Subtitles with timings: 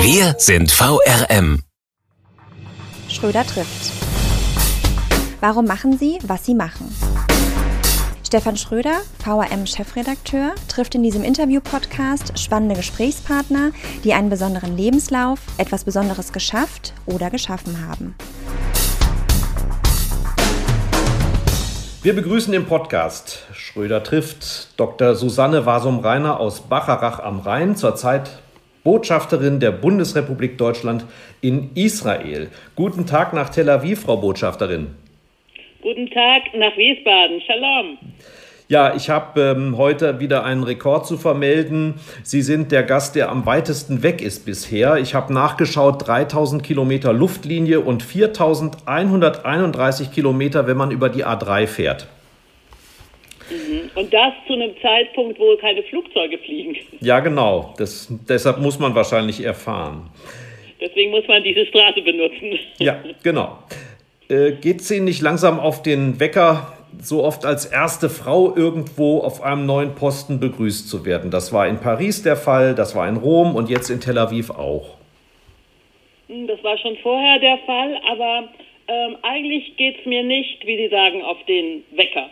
[0.00, 1.62] Wir sind VRM.
[3.08, 3.92] Schröder trifft.
[5.40, 6.94] Warum machen Sie, was Sie machen?
[8.24, 13.72] Stefan Schröder, VRM-Chefredakteur, trifft in diesem Interview-Podcast spannende Gesprächspartner,
[14.04, 18.14] die einen besonderen Lebenslauf, etwas Besonderes geschafft oder geschaffen haben.
[22.02, 25.16] Wir begrüßen im Podcast Schröder trifft Dr.
[25.16, 28.38] Susanne Wasum-Reiner aus Bacharach am Rhein, zurzeit
[28.88, 31.04] Botschafterin der Bundesrepublik Deutschland
[31.42, 32.48] in Israel.
[32.74, 34.94] Guten Tag nach Tel Aviv, Frau Botschafterin.
[35.82, 37.42] Guten Tag nach Wiesbaden.
[37.42, 37.98] Shalom.
[38.66, 41.96] Ja, ich habe ähm, heute wieder einen Rekord zu vermelden.
[42.22, 44.96] Sie sind der Gast, der am weitesten weg ist bisher.
[44.96, 52.06] Ich habe nachgeschaut, 3000 Kilometer Luftlinie und 4131 Kilometer, wenn man über die A3 fährt.
[53.50, 53.90] Mhm.
[53.94, 56.76] Und das zu einem Zeitpunkt, wo keine Flugzeuge fliegen.
[57.00, 57.74] Ja, genau.
[57.78, 60.10] Das, deshalb muss man wahrscheinlich erfahren.
[60.80, 62.58] Deswegen muss man diese Straße benutzen.
[62.78, 63.58] Ja, genau.
[64.28, 69.18] Äh, geht es Ihnen nicht langsam auf den Wecker, so oft als erste Frau irgendwo
[69.18, 71.30] auf einem neuen Posten begrüßt zu werden?
[71.30, 74.50] Das war in Paris der Fall, das war in Rom und jetzt in Tel Aviv
[74.50, 74.96] auch.
[76.28, 78.48] Hm, das war schon vorher der Fall, aber
[78.88, 82.30] ähm, eigentlich geht es mir nicht, wie Sie sagen, auf den Wecker.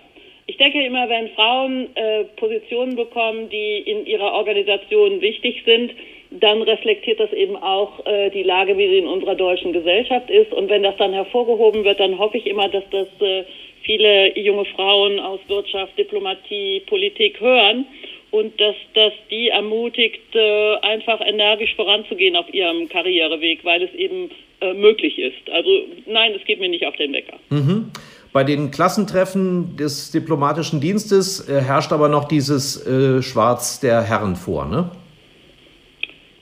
[0.49, 5.93] Ich denke immer, wenn Frauen äh, Positionen bekommen, die in ihrer Organisation wichtig sind,
[6.31, 10.53] dann reflektiert das eben auch äh, die Lage, wie sie in unserer deutschen Gesellschaft ist.
[10.53, 13.45] Und wenn das dann hervorgehoben wird, dann hoffe ich immer, dass das äh,
[13.83, 17.87] viele junge Frauen aus Wirtschaft, Diplomatie, Politik hören
[18.31, 24.31] und dass das die ermutigt, äh, einfach energisch voranzugehen auf ihrem Karriereweg, weil es eben
[24.61, 25.51] äh, möglich ist.
[25.51, 25.71] Also
[26.07, 27.39] nein, es geht mir nicht auf den Wecker.
[27.51, 27.91] Mhm.
[28.37, 34.37] Bei den Klassentreffen des diplomatischen Dienstes äh, herrscht aber noch dieses äh, Schwarz der Herren
[34.37, 34.91] vor, ne?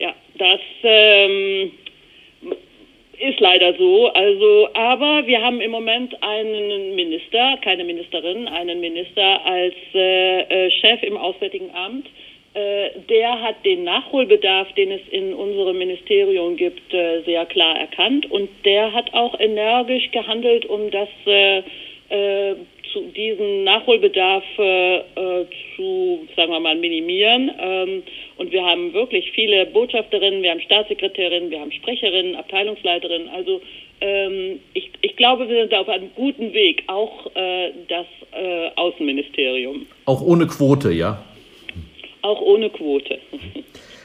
[0.00, 1.70] Ja, das ähm,
[3.20, 4.08] ist leider so.
[4.08, 10.70] Also, aber wir haben im Moment einen Minister, keine Ministerin, einen Minister als äh, äh
[10.72, 12.08] Chef im Auswärtigen Amt.
[12.54, 18.30] Äh, der hat den Nachholbedarf, den es in unserem Ministerium gibt, äh, sehr klar erkannt
[18.30, 21.62] und der hat auch energisch gehandelt, um das äh,
[22.94, 27.50] zu diesen Nachholbedarf äh, äh, zu, sagen wir mal, minimieren.
[27.58, 28.02] Ähm,
[28.36, 33.28] und wir haben wirklich viele Botschafterinnen, wir haben Staatssekretärinnen, wir haben Sprecherinnen, Abteilungsleiterinnen.
[33.30, 33.60] Also
[34.00, 39.86] ähm, ich, ich glaube, wir sind auf einem guten Weg, auch äh, das äh, Außenministerium.
[40.06, 41.22] Auch ohne Quote, ja?
[42.24, 43.18] Auch ohne Quote.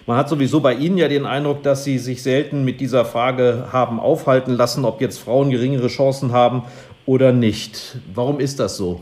[0.05, 3.69] Man hat sowieso bei Ihnen ja den Eindruck, dass Sie sich selten mit dieser Frage
[3.71, 6.63] haben aufhalten lassen, ob jetzt Frauen geringere Chancen haben
[7.05, 7.95] oder nicht.
[8.13, 8.99] Warum ist das so?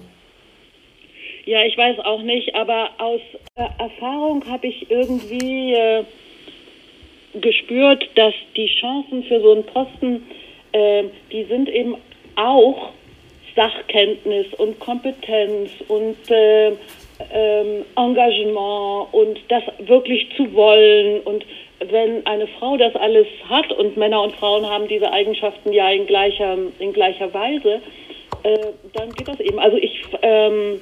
[1.45, 3.22] Ja, ich weiß auch nicht, aber aus
[3.56, 6.03] äh, Erfahrung habe ich irgendwie äh,
[7.41, 10.27] gespürt, dass die Chancen für so einen Posten,
[10.73, 11.95] äh, die sind eben
[12.35, 12.91] auch
[13.56, 16.73] Sachkenntnis und Kompetenz und äh,
[17.31, 21.45] ähm, Engagement und das wirklich zu wollen und
[21.79, 26.07] wenn eine Frau das alles hat und Männer und Frauen haben diese Eigenschaften ja in
[26.07, 27.81] gleicher, in gleicher Weise,
[28.44, 28.57] äh,
[28.94, 29.59] dann geht das eben.
[29.59, 30.81] Also ich, ähm,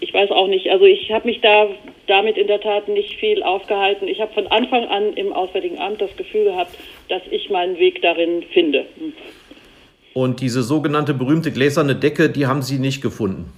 [0.00, 1.68] ich weiß auch nicht, also ich habe mich da
[2.06, 4.08] damit in der Tat nicht viel aufgehalten.
[4.08, 6.76] Ich habe von Anfang an im Auswärtigen Amt das Gefühl gehabt,
[7.08, 8.86] dass ich meinen Weg darin finde.
[10.14, 13.52] Und diese sogenannte berühmte gläserne Decke, die haben Sie nicht gefunden?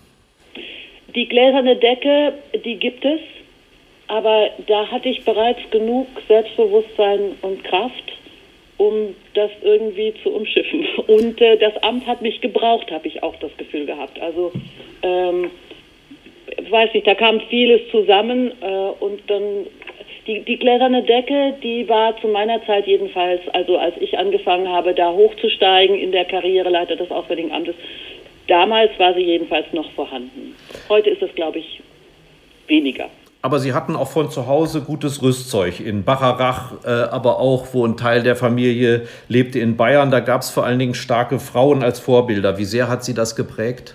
[1.14, 3.20] Die gläserne Decke, die gibt es.
[4.08, 8.12] Aber da hatte ich bereits genug Selbstbewusstsein und Kraft,
[8.78, 10.86] um das irgendwie zu umschiffen.
[11.06, 14.18] Und äh, das Amt hat mich gebraucht, habe ich auch das Gefühl gehabt.
[14.18, 14.50] Also,
[15.02, 15.50] ähm,
[16.70, 19.66] weiß nicht, da kam vieles zusammen äh, und dann
[20.26, 24.94] die, die gläserne Decke, die war zu meiner Zeit jedenfalls, also als ich angefangen habe,
[24.94, 27.74] da hochzusteigen in der Karriereleiter des Auswärtigen Amtes,
[28.48, 30.54] damals war sie jedenfalls noch vorhanden.
[30.88, 31.80] Heute ist es, glaube ich,
[32.66, 33.08] weniger
[33.40, 37.86] aber sie hatten auch von zu Hause gutes Rüstzeug in Bacharach, äh, aber auch, wo
[37.86, 40.10] ein Teil der Familie lebte in Bayern.
[40.10, 42.58] Da gab es vor allen Dingen starke Frauen als Vorbilder.
[42.58, 43.94] Wie sehr hat sie das geprägt?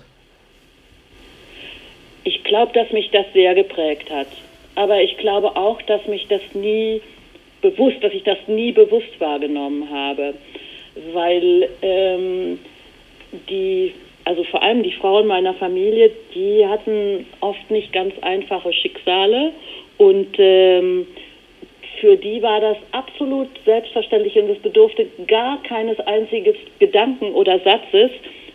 [2.24, 4.28] Ich glaube, dass mich das sehr geprägt hat.
[4.76, 7.02] Aber ich glaube auch, dass mich das nie
[7.60, 10.34] bewusst, dass ich das nie bewusst wahrgenommen habe.
[11.12, 12.58] weil ähm,
[13.48, 13.92] die,
[14.24, 19.52] also vor allem die Frauen meiner Familie, die hatten oft nicht ganz einfache Schicksale
[19.98, 21.06] und ähm,
[22.00, 28.10] für die war das absolut selbstverständlich und es bedurfte gar keines einzigen Gedanken oder Satzes,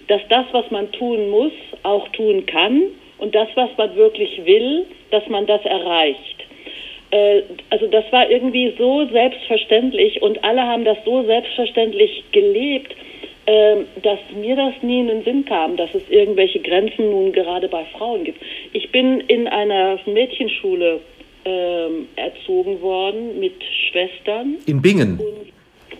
[0.07, 2.83] dass das, was man tun muss, auch tun kann
[3.19, 6.45] und das, was man wirklich will, dass man das erreicht.
[7.11, 12.95] Äh, also das war irgendwie so selbstverständlich und alle haben das so selbstverständlich gelebt,
[14.03, 17.83] dass mir das nie in den Sinn kam, dass es irgendwelche Grenzen nun gerade bei
[17.97, 18.39] Frauen gibt.
[18.73, 20.99] Ich bin in einer Mädchenschule
[21.45, 23.53] ähm, erzogen worden mit
[23.89, 24.57] Schwestern.
[24.65, 25.19] In Bingen?
[25.19, 25.53] Und,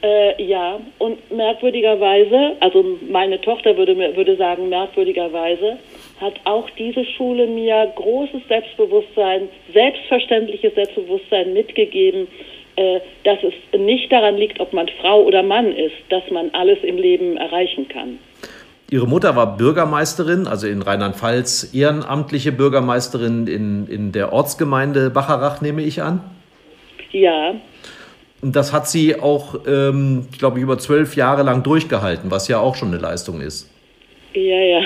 [0.04, 5.80] äh, ja, und merkwürdigerweise, also meine Tochter würde, würde sagen, merkwürdigerweise,
[6.22, 12.28] hat auch diese Schule mir großes Selbstbewusstsein, selbstverständliches Selbstbewusstsein mitgegeben,
[13.24, 16.98] dass es nicht daran liegt, ob man Frau oder Mann ist, dass man alles im
[16.98, 18.20] Leben erreichen kann.
[18.92, 25.84] Ihre Mutter war Bürgermeisterin, also in Rheinland-Pfalz ehrenamtliche Bürgermeisterin in, in der Ortsgemeinde Bacharach, nehme
[25.84, 26.22] ich an.
[27.12, 27.54] Ja.
[28.42, 32.60] Und das hat sie auch, ähm, ich glaube, über zwölf Jahre lang durchgehalten, was ja
[32.60, 33.72] auch schon eine Leistung ist.
[34.34, 34.82] Ja, ja.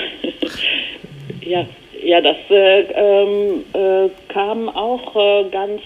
[1.40, 1.66] ja,
[2.02, 5.80] ja, das äh, ähm, äh, kam auch äh, ganz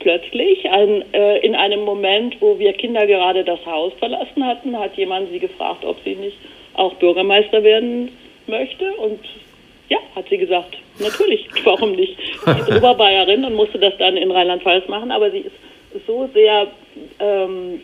[0.00, 0.68] plötzlich.
[0.68, 5.30] Ein, äh, in einem Moment, wo wir Kinder gerade das Haus verlassen hatten, hat jemand
[5.30, 6.36] sie gefragt, ob sie nicht
[6.74, 8.10] auch Bürgermeister werden
[8.46, 8.92] möchte.
[8.94, 9.20] Und
[9.88, 12.16] ja, hat sie gesagt, natürlich, warum nicht?
[12.44, 16.68] Sie ist Oberbayerin und musste das dann in Rheinland-Pfalz machen, aber sie ist so sehr
[17.18, 17.80] ähm,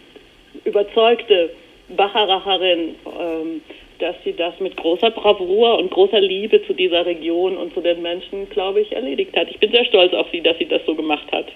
[0.65, 1.51] überzeugte
[1.89, 3.63] Bacheracherin, ähm,
[3.99, 8.03] dass sie das mit großer Bravour und großer Liebe zu dieser Region und zu den
[8.03, 9.49] Menschen, glaube ich, erledigt hat.
[9.51, 11.47] Ich bin sehr stolz auf sie, dass sie das so gemacht hat.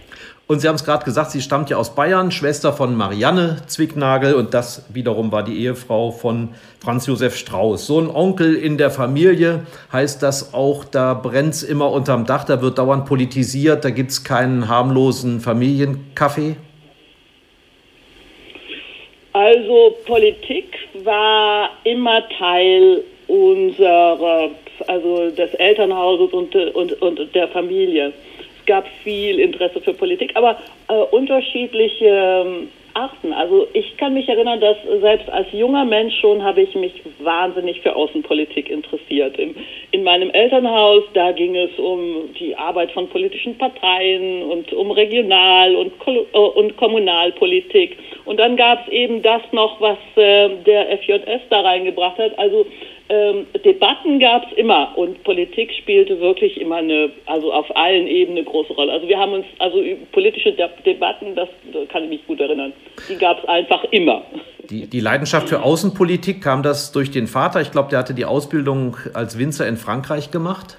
[0.46, 4.34] Und Sie haben es gerade gesagt, sie stammt ja aus Bayern, Schwester von Marianne Zwicknagel
[4.34, 6.48] und das wiederum war die Ehefrau von
[6.80, 7.86] Franz Josef Strauß.
[7.86, 12.42] So ein Onkel in der Familie heißt das auch, da brennt es immer unterm Dach,
[12.42, 16.56] da wird dauernd politisiert, da gibt es keinen harmlosen Familienkaffee?
[19.40, 24.50] Also Politik war immer Teil unserer,
[24.86, 28.12] also des Elternhauses und, und, und der Familie.
[28.66, 30.58] Gab viel Interesse für Politik, aber
[30.88, 33.32] äh, unterschiedliche Arten.
[33.32, 37.80] Also ich kann mich erinnern, dass selbst als junger Mensch schon habe ich mich wahnsinnig
[37.80, 39.38] für Außenpolitik interessiert.
[39.38, 39.54] In,
[39.90, 45.76] in meinem Elternhaus, da ging es um die Arbeit von politischen Parteien und um Regional-
[45.76, 47.96] und, äh, und Kommunalpolitik.
[48.24, 52.38] Und dann gab es eben das noch, was äh, der FJS da reingebracht hat.
[52.38, 52.66] Also
[53.10, 58.38] ähm, Debatten gab es immer und Politik spielte wirklich immer eine, also auf allen Ebenen
[58.38, 58.92] eine große Rolle.
[58.92, 62.72] Also wir haben uns, also politische De Debatten, das, das kann ich mich gut erinnern,
[63.08, 64.22] die gab es einfach immer.
[64.70, 67.60] Die, die Leidenschaft für Außenpolitik, kam das durch den Vater?
[67.60, 70.78] Ich glaube, der hatte die Ausbildung als Winzer in Frankreich gemacht.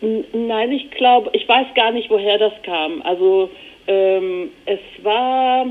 [0.00, 3.02] Nein, ich glaube, ich weiß gar nicht, woher das kam.
[3.02, 3.50] Also
[3.86, 5.66] ähm, es war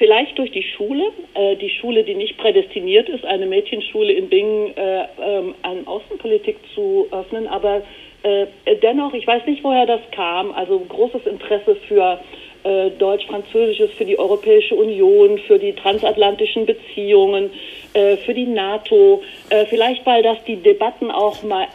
[0.00, 4.74] Vielleicht durch die Schule, äh, die Schule, die nicht prädestiniert ist, eine Mädchenschule in Bingen
[4.74, 7.46] äh, ähm, an Außenpolitik zu öffnen.
[7.46, 7.82] Aber
[8.22, 8.46] äh,
[8.82, 10.52] dennoch, ich weiß nicht, woher das kam.
[10.52, 12.18] Also großes Interesse für
[12.62, 17.50] äh, Deutsch-Französisches, für die Europäische Union, für die transatlantischen Beziehungen,
[17.92, 19.22] äh, für die NATO.
[19.50, 21.66] Äh, vielleicht, weil das die Debatten auch mal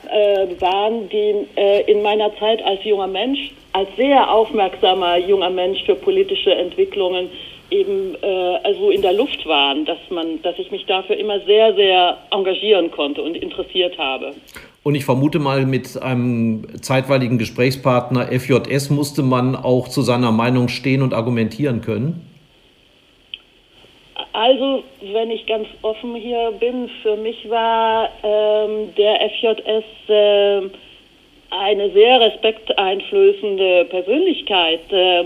[0.60, 1.46] waren, die
[1.86, 7.29] in meiner Zeit als junger Mensch, als sehr aufmerksamer junger Mensch für politische Entwicklungen
[7.75, 11.74] eben äh, also in der Luft waren, dass man, dass ich mich dafür immer sehr,
[11.75, 14.34] sehr engagieren konnte und interessiert habe.
[14.84, 20.67] Und ich vermute mal, mit einem zeitweiligen Gesprächspartner FJS musste man auch zu seiner Meinung
[20.67, 22.29] stehen und argumentieren können.
[24.32, 30.62] Also, wenn ich ganz offen hier bin, für mich war ähm, der FJS äh,
[31.51, 34.82] eine sehr respekteinflößende Persönlichkeit.
[34.91, 35.25] Äh,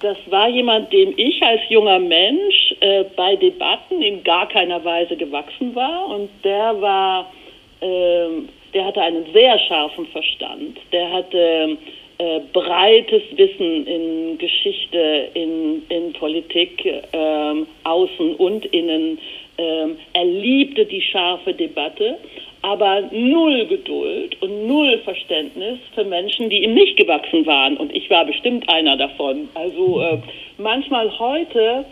[0.00, 5.16] das war jemand, dem ich als junger Mensch äh, bei Debatten in gar keiner Weise
[5.16, 6.08] gewachsen war.
[6.08, 7.32] Und der war,
[7.80, 8.28] äh,
[8.74, 10.78] der hatte einen sehr scharfen Verstand.
[10.92, 11.78] Der hatte
[12.18, 19.18] äh, breites Wissen in Geschichte, in, in Politik, ähm, außen und innen.
[19.56, 22.18] Ähm, er liebte die scharfe Debatte
[22.62, 27.76] aber null Geduld und null Verständnis für Menschen, die ihm nicht gewachsen waren.
[27.76, 29.48] Und ich war bestimmt einer davon.
[29.54, 30.18] Also äh,
[30.56, 31.84] manchmal heute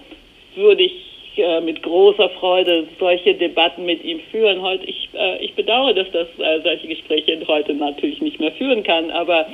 [0.54, 0.92] würde ich
[1.36, 4.60] äh, mit großer Freude solche Debatten mit ihm führen.
[4.60, 8.82] Heute, ich, äh, ich bedauere, dass das äh, solche Gespräche heute natürlich nicht mehr führen
[8.82, 9.46] kann, aber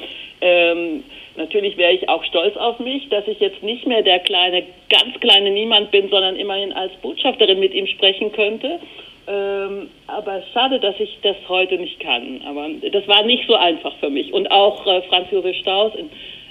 [0.42, 1.04] Ähm,
[1.36, 5.18] natürlich wäre ich auch stolz auf mich, dass ich jetzt nicht mehr der kleine, ganz
[5.20, 8.80] kleine Niemand bin, sondern immerhin als Botschafterin mit ihm sprechen könnte.
[9.28, 12.42] Ähm, aber schade, dass ich das heute nicht kann.
[12.44, 14.32] Aber das war nicht so einfach für mich.
[14.32, 15.92] Und auch äh, Franz Josef Strauß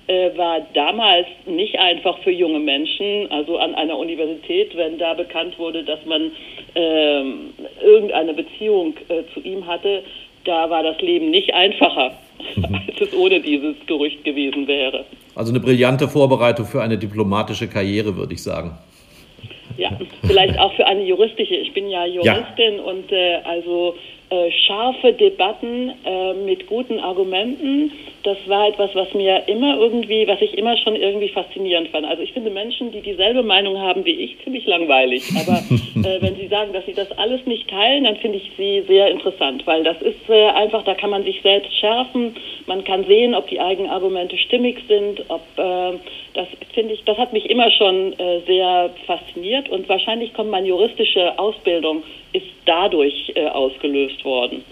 [0.08, 5.60] äh, war damals nicht einfach für junge Menschen, also an einer Universität, wenn da bekannt
[5.60, 6.32] wurde, dass man
[6.76, 10.04] ähm, irgendeine Beziehung äh, zu ihm hatte,
[10.46, 12.14] da war das Leben nicht einfacher,
[12.56, 12.76] mhm.
[12.88, 15.06] als es ohne dieses Gerücht gewesen wäre.
[15.36, 18.78] Also eine brillante Vorbereitung für eine diplomatische Karriere, würde ich sagen.
[19.78, 21.56] Ja, vielleicht auch für eine juristische.
[21.56, 22.84] Ich bin ja Juristin ja.
[22.84, 23.96] und äh, also
[24.30, 27.92] äh, scharfe Debatten äh, mit guten Argumenten.
[28.24, 32.06] Das war etwas, was mir immer irgendwie, was ich immer schon irgendwie faszinierend fand.
[32.06, 35.24] Also ich finde Menschen, die dieselbe Meinung haben wie ich, ziemlich langweilig.
[35.36, 35.58] Aber
[36.08, 39.10] äh, wenn Sie sagen, dass Sie das alles nicht teilen, dann finde ich Sie sehr
[39.10, 42.36] interessant, weil das ist äh, einfach, da kann man sich selbst schärfen.
[42.68, 45.98] Man kann sehen, ob die eigenen Argumente stimmig sind, ob äh,
[46.34, 50.68] das finde ich, das hat mich immer schon äh, sehr fasziniert und wahrscheinlich kommt meine
[50.68, 54.64] juristische Ausbildung ist dadurch äh, ausgelöst worden.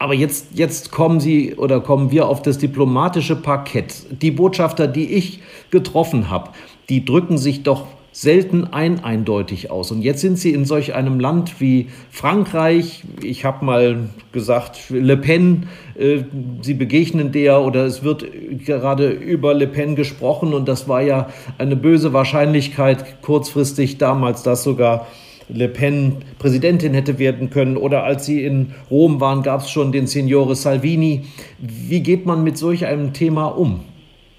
[0.00, 4.06] Aber jetzt, jetzt kommen Sie oder kommen wir auf das diplomatische Parkett.
[4.22, 5.40] Die Botschafter, die ich
[5.70, 6.52] getroffen habe,
[6.88, 9.92] die drücken sich doch selten ein eindeutig aus.
[9.92, 13.04] Und jetzt sind sie in solch einem Land wie Frankreich.
[13.22, 16.22] Ich habe mal gesagt, Le Pen, äh,
[16.62, 18.24] sie begegnen der oder es wird
[18.64, 21.28] gerade über Le Pen gesprochen und das war ja
[21.58, 25.06] eine böse Wahrscheinlichkeit kurzfristig damals, dass sogar
[25.54, 27.76] Le Pen Präsidentin hätte werden können.
[27.76, 31.22] Oder als sie in Rom waren, gab es schon den Signore Salvini.
[31.58, 33.84] Wie geht man mit solch einem Thema um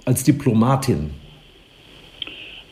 [0.05, 1.11] als Diplomatin?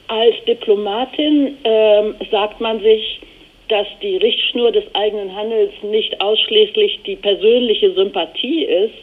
[0.07, 3.21] Als Diplomatin ähm, sagt man sich,
[3.67, 8.95] dass die Richtschnur des eigenen Handels nicht ausschließlich die persönliche Sympathie ist,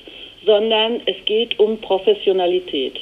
[0.44, 3.00] sondern es geht um Professionalität.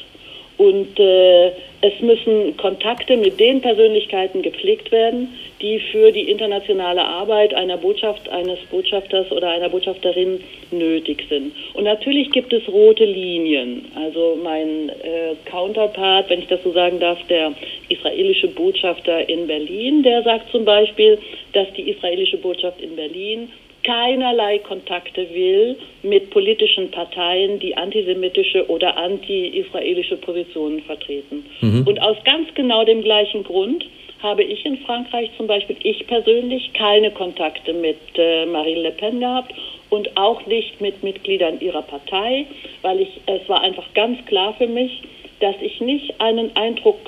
[0.57, 1.49] Und äh,
[1.81, 5.29] es müssen Kontakte mit den Persönlichkeiten gepflegt werden,
[5.64, 10.40] die für die internationale Arbeit einer Botschaft, eines Botschafters oder einer Botschafterin
[10.71, 11.52] nötig sind.
[11.73, 13.87] Und natürlich gibt es rote Linien.
[13.94, 17.54] Also mein äh, Counterpart, wenn ich das so sagen darf, der
[17.88, 21.18] israelische Botschafter in Berlin, der sagt zum Beispiel,
[21.54, 23.49] dass die israelische Botschaft in Berlin
[23.85, 31.44] keinerlei Kontakte will mit politischen Parteien, die antisemitische oder anti-israelische Positionen vertreten.
[31.61, 31.87] Mhm.
[31.87, 33.85] Und aus ganz genau dem gleichen Grund
[34.25, 39.21] habe ich in Frankreich zum Beispiel, ich persönlich, keine Kontakte mit äh, Marine Le Pen
[39.21, 39.54] gehabt
[39.90, 42.47] und auch nicht mit Mitgliedern ihrer Partei,
[42.83, 45.02] weil ich, es war einfach ganz klar für mich,
[45.40, 46.99] dass ich nicht einen Eindruck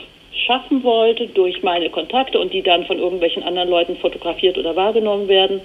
[0.47, 5.28] schaffen wollte durch meine Kontakte und die dann von irgendwelchen anderen Leuten fotografiert oder wahrgenommen
[5.28, 5.61] werden,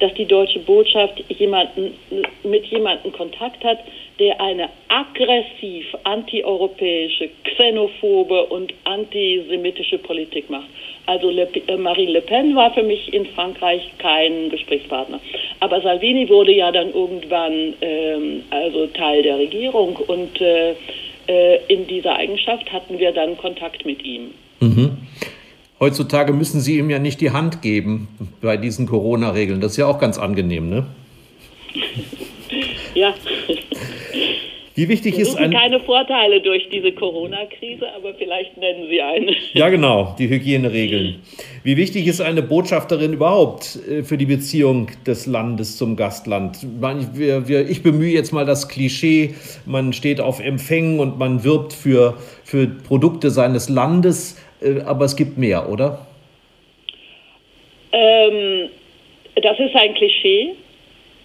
[0.00, 1.94] dass die deutsche Botschaft jemanden,
[2.42, 3.78] mit jemandem Kontakt hat,
[4.18, 10.68] der eine aggressiv antieuropäische, xenophobe und antisemitische Politik macht.
[11.06, 15.20] Also Le, äh, Marine Le Pen war für mich in Frankreich kein Gesprächspartner.
[15.60, 20.74] Aber Salvini wurde ja dann irgendwann ähm, also Teil der Regierung und äh,
[21.26, 24.30] äh, in dieser Eigenschaft hatten wir dann Kontakt mit ihm.
[24.60, 24.98] Mhm.
[25.80, 28.08] Heutzutage müssen Sie ihm ja nicht die Hand geben
[28.40, 29.60] bei diesen Corona-Regeln.
[29.60, 30.86] Das ist ja auch ganz angenehm, ne?
[32.94, 33.14] ja.
[34.76, 35.52] Wie wichtig ist ein.
[35.52, 39.32] keine Vorteile durch diese Corona-Krise, aber vielleicht nennen Sie eine.
[39.52, 41.22] Ja, genau, die Hygieneregeln.
[41.62, 46.58] Wie wichtig ist eine Botschafterin überhaupt äh, für die Beziehung des Landes zum Gastland?
[47.68, 52.66] Ich bemühe jetzt mal das Klischee, man steht auf Empfängen und man wirbt für, für
[52.66, 56.04] Produkte seines Landes, äh, aber es gibt mehr, oder?
[57.92, 58.70] Ähm,
[59.36, 60.54] das ist ein Klischee.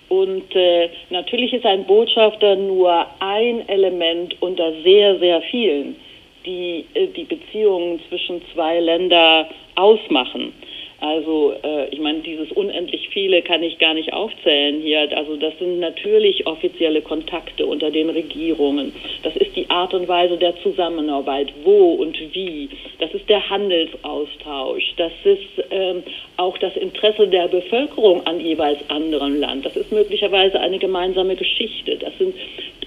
[0.10, 5.96] Und äh, natürlich ist ein Botschafter nur ein Element unter sehr, sehr vielen,
[6.46, 10.52] die äh, die Beziehungen zwischen zwei Ländern ausmachen.
[11.02, 15.10] Also äh, ich meine, dieses unendlich viele kann ich gar nicht aufzählen hier.
[15.16, 18.94] Also das sind natürlich offizielle Kontakte unter den Regierungen.
[19.24, 22.70] Das ist die Art und Weise der Zusammenarbeit, wo und wie.
[23.00, 24.94] Das ist der Handelsaustausch.
[24.98, 26.04] Das ist ähm,
[26.38, 29.66] auch das Interesse der Bevölkerung an jeweils anderem Land.
[29.66, 31.96] Das ist möglicherweise eine gemeinsame Geschichte.
[31.98, 32.36] Das sind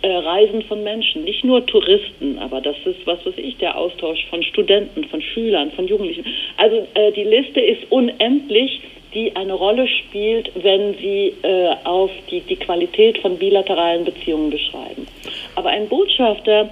[0.03, 4.27] äh, Reisen von Menschen, nicht nur Touristen, aber das ist, was weiß ich, der Austausch
[4.27, 6.25] von Studenten, von Schülern, von Jugendlichen.
[6.57, 8.81] Also äh, die Liste ist unendlich,
[9.15, 15.07] die eine Rolle spielt, wenn Sie äh, auf die, die Qualität von bilateralen Beziehungen beschreiben.
[15.55, 16.71] Aber ein Botschafter,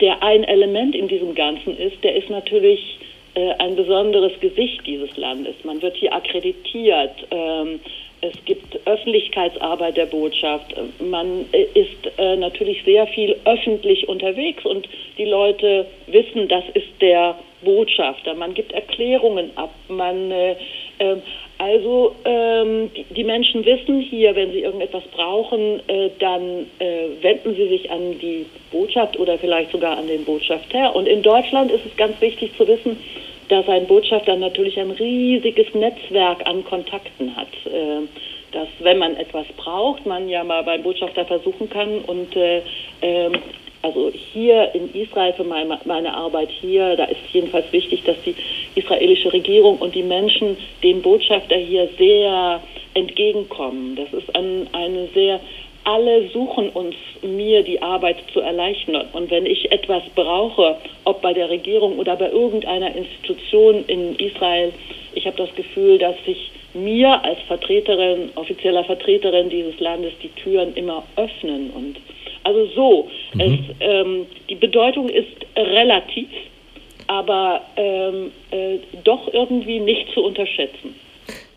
[0.00, 2.98] der ein Element in diesem Ganzen ist, der ist natürlich
[3.34, 5.54] äh, ein besonderes Gesicht dieses Landes.
[5.64, 7.26] Man wird hier akkreditiert.
[7.30, 7.80] Ähm,
[8.22, 10.74] es gibt Öffentlichkeitsarbeit der Botschaft.
[11.00, 14.88] Man äh, ist äh, natürlich sehr viel öffentlich unterwegs und
[15.18, 18.34] die Leute wissen, das ist der Botschafter.
[18.34, 19.70] Man gibt Erklärungen ab.
[19.88, 20.52] Man äh,
[20.98, 21.16] äh,
[21.58, 27.54] also ähm, die, die, Menschen wissen hier, wenn sie irgendetwas brauchen, äh, dann äh, wenden
[27.54, 30.94] sie sich an die Botschaft oder vielleicht sogar an den Botschafter.
[30.94, 32.98] Und in Deutschland ist es ganz wichtig zu wissen,
[33.48, 37.48] dass ein Botschafter natürlich ein riesiges Netzwerk an Kontakten hat.
[37.66, 38.06] Äh,
[38.52, 42.60] dass wenn man etwas braucht, man ja mal beim Botschafter versuchen kann und äh,
[43.00, 43.32] ähm,
[43.82, 48.34] also hier in Israel für meine, meine, Arbeit hier, da ist jedenfalls wichtig, dass die
[48.76, 52.60] israelische Regierung und die Menschen dem Botschafter hier sehr
[52.94, 53.96] entgegenkommen.
[53.96, 55.40] Das ist ein, eine sehr,
[55.84, 59.06] alle suchen uns, mir die Arbeit zu erleichtern.
[59.12, 64.72] Und wenn ich etwas brauche, ob bei der Regierung oder bei irgendeiner Institution in Israel,
[65.14, 70.74] ich habe das Gefühl, dass sich mir als Vertreterin, offizieller Vertreterin dieses Landes die Türen
[70.74, 71.96] immer öffnen und
[72.44, 73.08] also so.
[73.34, 73.40] Mhm.
[73.40, 76.28] Es, ähm, die Bedeutung ist relativ,
[77.06, 80.94] aber ähm, äh, doch irgendwie nicht zu unterschätzen.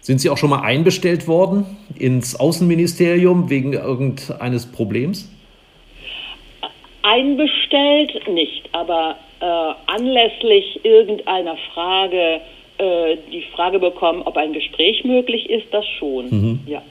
[0.01, 1.65] Sind Sie auch schon mal einbestellt worden
[1.99, 5.31] ins Außenministerium wegen irgendeines Problems?
[7.01, 9.45] Einbestellt nicht, aber äh,
[9.87, 12.41] anlässlich irgendeiner Frage
[12.77, 16.29] äh, die Frage bekommen, ob ein Gespräch möglich ist, das schon.
[16.29, 16.59] Mhm.
[16.67, 16.81] Ja.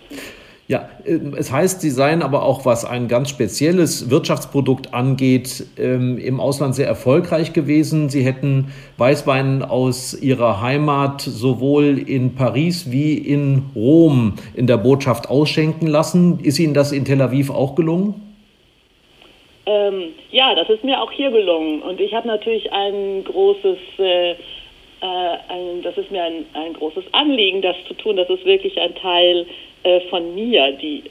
[0.66, 6.18] Ja, äh, es heißt, Sie seien aber auch, was ein ganz spezielles Wirtschaftsprodukt angeht, ähm,
[6.18, 8.08] im Ausland sehr erfolgreich gewesen.
[8.08, 15.28] Sie hätten Weißwein aus Ihrer Heimat sowohl in Paris wie in Rom in der Botschaft
[15.28, 16.40] ausschenken lassen.
[16.42, 18.14] Ist Ihnen das in Tel Aviv auch gelungen?
[19.66, 21.82] Ähm, ja, das ist mir auch hier gelungen.
[21.82, 24.36] Und ich habe natürlich ein großes, äh, äh,
[25.02, 28.16] ein, das ist mir ein, ein großes Anliegen, das zu tun.
[28.16, 29.46] Das ist wirklich ein Teil
[29.84, 31.04] äh, von mir, die,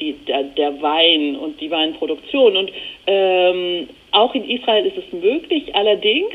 [0.00, 2.56] die, der, der, Wein und die Weinproduktion.
[2.56, 2.72] Und
[3.06, 6.34] ähm, auch in Israel ist es möglich, allerdings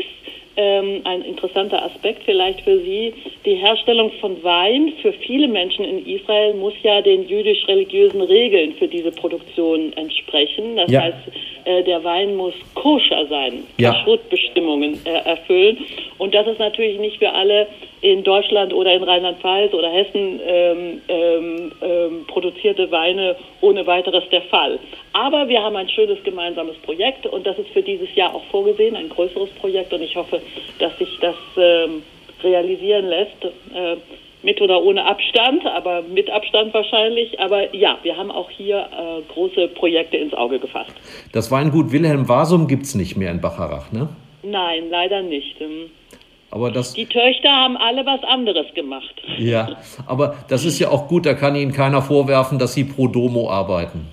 [0.59, 3.13] ähm, ein interessanter Aspekt vielleicht für Sie.
[3.45, 8.87] Die Herstellung von Wein für viele Menschen in Israel muss ja den jüdisch-religiösen Regeln für
[8.87, 10.75] diese Produktion entsprechen.
[10.75, 11.01] Das ja.
[11.01, 11.17] heißt,
[11.63, 13.93] äh, der Wein muss koscher sein, ja.
[13.93, 15.77] Kashrut-Bestimmungen äh, erfüllen.
[16.17, 17.67] Und das ist natürlich nicht für alle
[18.01, 21.71] in Deutschland oder in Rheinland-Pfalz oder Hessen ähm, ähm,
[22.39, 24.79] produzierte Weine ohne weiteres der Fall.
[25.13, 28.95] Aber wir haben ein schönes gemeinsames Projekt und das ist für dieses Jahr auch vorgesehen,
[28.95, 30.41] ein größeres Projekt und ich hoffe,
[30.79, 32.01] dass sich das ähm,
[32.43, 33.43] realisieren lässt.
[33.73, 33.97] Äh,
[34.41, 37.37] mit oder ohne Abstand, aber mit Abstand wahrscheinlich.
[37.41, 40.93] Aber ja, wir haben auch hier äh, große Projekte ins Auge gefasst.
[41.33, 44.07] Das Weingut Wilhelm Wasum gibt es nicht mehr in Bacharach, ne?
[44.41, 45.59] Nein, leider nicht.
[46.51, 49.13] Aber das, die Töchter haben alle was anderes gemacht.
[49.37, 53.07] Ja, aber das ist ja auch gut, da kann Ihnen keiner vorwerfen, dass Sie pro
[53.07, 54.07] Domo arbeiten.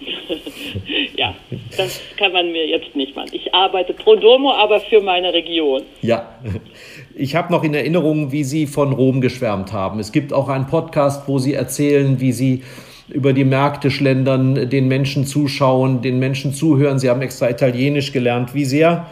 [1.16, 1.34] ja,
[1.76, 3.30] das kann man mir jetzt nicht machen.
[3.32, 5.82] Ich arbeite pro Domo, aber für meine Region.
[6.00, 6.36] Ja,
[7.16, 9.98] ich habe noch in Erinnerung, wie Sie von Rom geschwärmt haben.
[9.98, 12.62] Es gibt auch einen Podcast, wo Sie erzählen, wie Sie
[13.08, 17.00] über die Märkte schlendern, den Menschen zuschauen, den Menschen zuhören.
[17.00, 18.54] Sie haben extra Italienisch gelernt.
[18.54, 19.06] Wie sehr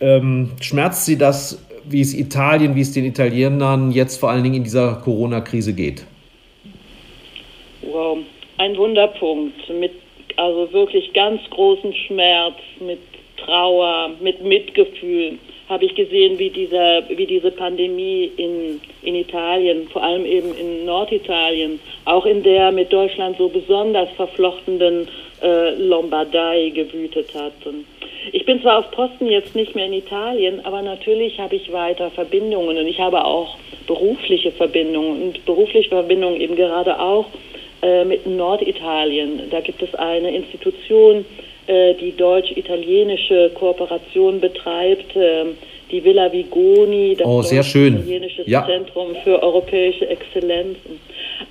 [0.00, 4.56] ähm, schmerzt Sie das, wie es Italien, wie es den Italienern jetzt vor allen Dingen
[4.56, 6.04] in dieser Corona-Krise geht?
[7.82, 8.18] Wow,
[8.58, 9.92] ein Wunderpunkt mit
[10.36, 12.98] also wirklich ganz großen Schmerz, mit
[13.36, 20.02] Trauer, mit Mitgefühl habe ich gesehen, wie, dieser, wie diese Pandemie in, in Italien, vor
[20.02, 25.08] allem eben in Norditalien, auch in der mit Deutschland so besonders verflochtenen
[25.42, 27.54] äh, Lombardei gewütet hat.
[27.64, 27.84] Und
[28.32, 32.10] ich bin zwar auf Posten jetzt nicht mehr in Italien, aber natürlich habe ich weiter
[32.10, 37.26] Verbindungen und ich habe auch berufliche Verbindungen und berufliche Verbindungen eben gerade auch
[37.82, 39.42] äh, mit Norditalien.
[39.50, 41.24] Da gibt es eine Institution,
[41.66, 45.44] äh, die deutsch-italienische Kooperation betreibt, äh,
[45.90, 47.94] die Villa Vigoni, das oh, sehr schön.
[47.94, 48.66] italienische ja.
[48.66, 51.00] Zentrum für europäische Exzellenzen.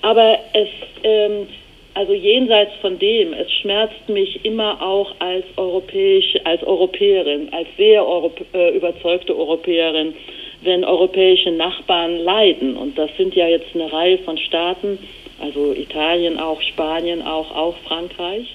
[0.02, 0.68] Aber es
[1.04, 1.48] ähm,
[1.96, 8.06] also jenseits von dem, es schmerzt mich immer auch als europäisch, als Europäerin, als sehr
[8.06, 10.14] Europ äh, überzeugte Europäerin,
[10.62, 12.76] wenn europäische Nachbarn leiden.
[12.76, 15.00] Und das sind ja jetzt eine Reihe von Staaten,
[15.42, 18.54] also Italien auch, Spanien auch, auch Frankreich.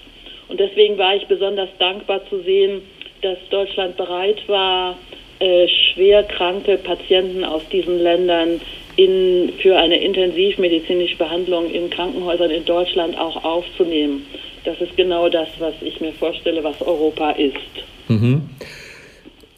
[0.49, 2.83] Und deswegen war ich besonders dankbar zu sehen,
[3.23, 4.99] dass Deutschland bereit war,
[5.39, 8.61] äh, schwer kranke Patienten aus diesen Ländern
[8.97, 14.27] in, für eine intensivmedizinische Behandlung in Krankenhäusern in Deutschland auch aufzunehmen.
[14.65, 17.57] Das ist genau das, was ich mir vorstelle, was Europa ist.
[18.09, 18.43] Mhm.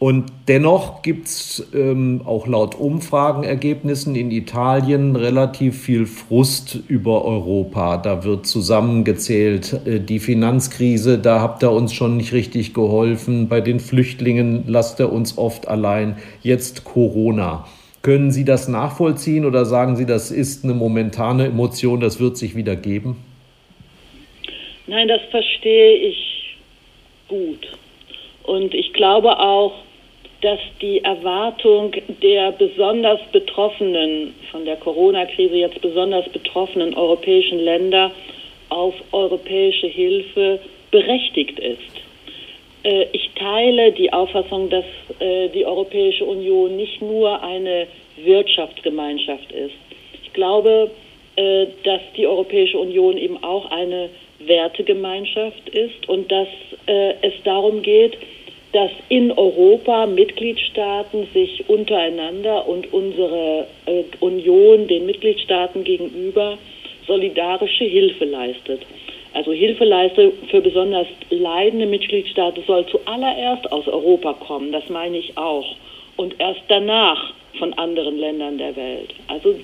[0.03, 7.99] Und dennoch gibt es ähm, auch laut Umfragenergebnissen in Italien relativ viel Frust über Europa.
[7.99, 13.47] Da wird zusammengezählt, äh, die Finanzkrise, da habt ihr uns schon nicht richtig geholfen.
[13.47, 16.17] Bei den Flüchtlingen lasst ihr uns oft allein.
[16.43, 17.65] Jetzt Corona.
[18.03, 22.57] Können Sie das nachvollziehen oder sagen Sie, das ist eine momentane Emotion, das wird sich
[22.57, 23.17] wieder geben?
[24.89, 26.57] Nein, das verstehe ich
[27.29, 27.69] gut.
[28.43, 29.73] Und ich glaube auch,
[30.41, 38.11] dass die Erwartung der besonders betroffenen, von der Corona-Krise jetzt besonders betroffenen europäischen Länder
[38.69, 40.59] auf europäische Hilfe
[40.91, 42.03] berechtigt ist.
[42.83, 44.85] Äh, ich teile die Auffassung, dass
[45.21, 49.75] äh, die Europäische Union nicht nur eine Wirtschaftsgemeinschaft ist.
[50.23, 50.91] Ich glaube,
[51.37, 56.49] äh, dass die Europäische Union eben auch eine Wertegemeinschaft ist und dass
[56.87, 58.19] es darum geht,
[58.73, 63.69] dass in Europa Mitgliedstaaten sich untereinander und unsere
[64.19, 66.59] Union den Mitgliedstaaten gegenüber
[67.07, 68.83] solidarische Hilfe leistet.
[69.35, 75.37] Also Hilfe leistet für besonders leidende Mitgliedstaaten soll zuallererst aus Europa kommen, das meine ich
[75.39, 75.77] auch.
[76.17, 79.15] Und erst danach von anderen Ländern der Welt.
[79.29, 79.55] Also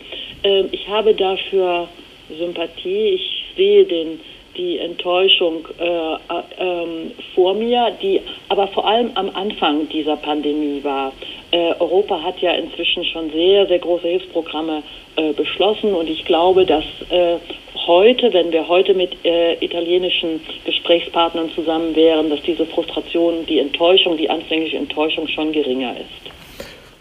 [0.43, 1.89] äh, ich habe dafür
[2.39, 4.21] Sympathie, ich sehe den
[4.59, 6.87] die Enttäuschung äh, äh,
[7.35, 11.13] vor mir, die aber vor allem am Anfang dieser Pandemie war.
[11.53, 14.83] Äh, Europa hat ja inzwischen schon sehr, sehr große Hilfsprogramme
[15.17, 17.37] äh, beschlossen und ich glaube, dass äh,
[17.87, 24.17] heute, wenn wir heute mit äh, italienischen Gesprächspartnern zusammen wären, dass diese Frustration, die Enttäuschung,
[24.17, 26.29] die anfängliche Enttäuschung schon geringer ist.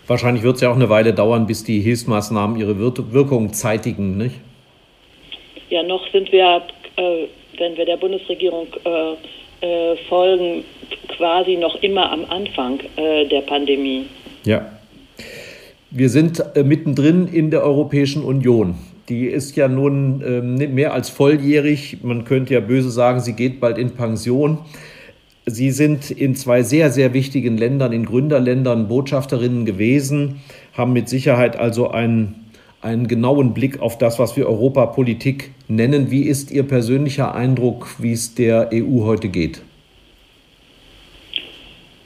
[0.07, 4.35] Wahrscheinlich wird es ja auch eine Weile dauern, bis die Hilfsmaßnahmen ihre Wirkung zeitigen, nicht?
[5.69, 6.61] Ja, noch sind wir
[6.95, 10.63] äh, wenn wir der Bundesregierung äh, äh, folgen,
[11.09, 14.05] quasi noch immer am Anfang äh, der Pandemie.
[14.43, 14.71] Ja.
[15.89, 18.75] Wir sind äh, mittendrin in der Europäischen Union.
[19.09, 21.97] Die ist ja nun ähm, mehr als volljährig.
[22.03, 24.59] Man könnte ja böse sagen, sie geht bald in Pension.
[25.45, 30.41] Sie sind in zwei sehr, sehr wichtigen Ländern, in Gründerländern Botschafterinnen gewesen,
[30.73, 32.47] haben mit Sicherheit also ein
[32.81, 36.12] einen genauen Blick auf das, was wir Europapolitik nennen.
[36.12, 39.62] Wie ist Ihr persönlicher Eindruck, wie es der EU heute geht?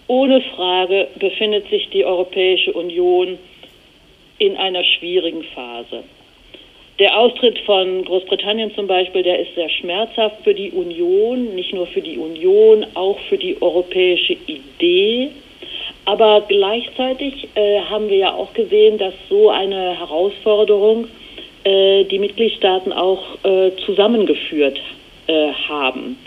[0.08, 3.38] Ohne Frage befindet sich die Europäische Union
[4.40, 6.04] in einer schwierigen Phase.
[7.00, 11.88] Der Austritt von Großbritannien zum Beispiel, der ist sehr schmerzhaft für die Union, nicht nur
[11.88, 15.32] für die Union, auch für die europäische Idee.
[16.06, 21.08] Aber gleichzeitig äh, haben wir ja auch gesehen, dass so eine Herausforderung
[21.64, 24.80] äh, die Mitgliedstaaten auch äh, zusammengeführt
[25.28, 26.18] äh, haben.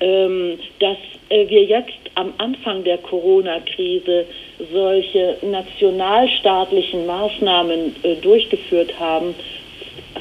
[0.00, 0.98] Ähm, dass
[1.30, 4.26] äh, wir jetzt am Anfang der Corona-Krise
[4.72, 9.34] solche nationalstaatlichen Maßnahmen äh, durchgeführt haben,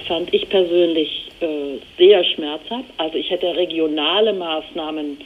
[0.08, 1.24] fand ich persönlich
[2.00, 2.86] sehr schmerzhaft.
[2.98, 5.20] Also ich hätte regionale Maßnahmen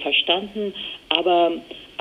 [0.00, 0.72] verstanden,
[1.08, 1.52] aber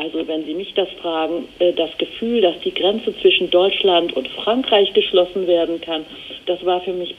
[0.01, 4.27] also wenn Sie mich das fragen, äh, das Gefühl, dass die Grenze zwischen Deutschland und
[4.29, 6.05] Frankreich geschlossen werden kann,
[6.47, 7.13] das war für mich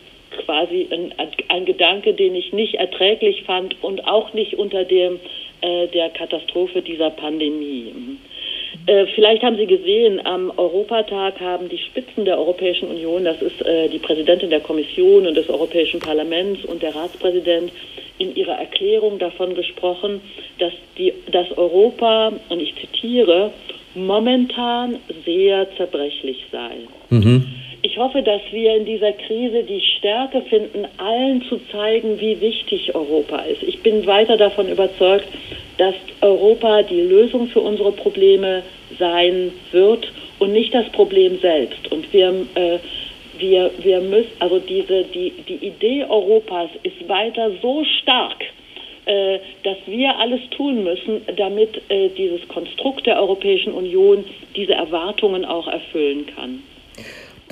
[0.45, 1.15] quasi ein,
[1.49, 5.21] ein Gedanke, den ich nicht erträglich fand und auch nicht unter dem
[5.61, 7.93] äh, der Katastrophe dieser Pandemie.
[8.87, 13.65] Äh, vielleicht haben Sie gesehen, am Europatag haben die Spitzen der Europäischen Union, das ist
[13.65, 17.73] äh, die Präsidentin der Kommission und des Europäischen Parlaments und der Ratspräsident,
[18.19, 20.21] in ihrer Erklärung davon gesprochen,
[20.59, 23.53] dass, die, dass Europa, und ich zitiere,
[23.95, 26.71] momentan sehr zerbrechlich sei.
[27.11, 27.47] Mhm.
[27.83, 32.95] Ich hoffe, dass wir in dieser Krise die Stärke finden, allen zu zeigen, wie wichtig
[32.95, 33.63] Europa ist.
[33.65, 35.27] Ich bin weiter davon überzeugt,
[35.79, 38.63] dass Europa die Lösung für unsere Probleme
[38.99, 41.91] sein wird und nicht das Problem selbst.
[41.91, 42.79] Und wir äh,
[43.43, 48.45] wir, wir müssen, also diese, die, die Idee Europas ist weiter so stark,
[49.05, 55.45] äh, dass wir alles tun müssen, damit äh, dieses Konstrukt der Europäischen Union diese Erwartungen
[55.45, 56.63] auch erfüllen kann.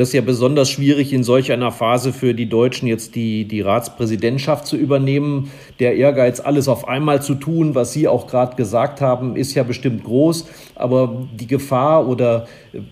[0.01, 3.61] Das ist ja besonders schwierig in solch einer Phase für die Deutschen jetzt die, die
[3.61, 5.51] Ratspräsidentschaft zu übernehmen.
[5.79, 9.63] Der Ehrgeiz, alles auf einmal zu tun, was Sie auch gerade gesagt haben, ist ja
[9.63, 10.49] bestimmt groß.
[10.75, 12.47] Aber die Gefahr oder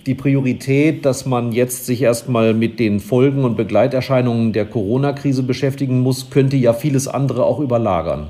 [0.04, 6.00] die Priorität, dass man jetzt sich erstmal mit den Folgen und Begleiterscheinungen der Corona-Krise beschäftigen
[6.00, 8.26] muss, könnte ja vieles andere auch überlagern.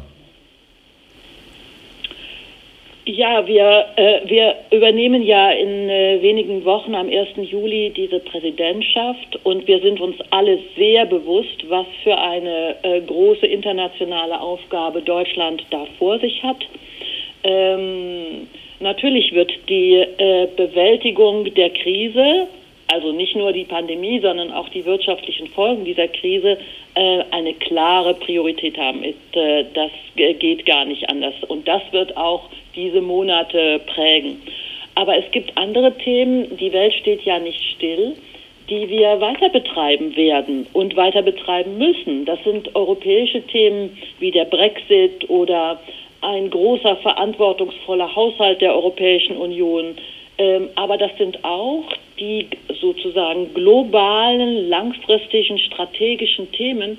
[3.11, 7.51] Ja, wir, äh, wir übernehmen ja in äh, wenigen Wochen am 1.
[7.51, 13.47] Juli diese Präsidentschaft und wir sind uns alle sehr bewusst, was für eine äh, große
[13.47, 16.59] internationale Aufgabe Deutschland da vor sich hat.
[17.44, 18.47] Ähm,
[18.81, 22.47] Natürlich wird die äh, Bewältigung der Krise,
[22.88, 26.59] also nicht nur die Pandemie, sondern auch die wirtschaftlichen Folgen dieser Krise,
[26.94, 29.05] äh, eine klare Priorität haben.
[29.05, 31.35] Äh, das geht gar nicht anders.
[31.46, 34.40] Und das wird auch diese Monate prägen.
[34.94, 36.57] Aber es gibt andere Themen.
[36.57, 38.16] Die Welt steht ja nicht still
[38.68, 42.24] die wir weiter betreiben werden und weiter betreiben müssen.
[42.24, 45.81] Das sind europäische Themen wie der Brexit oder
[46.20, 49.96] ein großer verantwortungsvoller Haushalt der Europäischen Union.
[50.37, 51.85] Ähm, aber das sind auch
[52.18, 52.48] die
[52.81, 56.98] sozusagen globalen, langfristigen, strategischen Themen,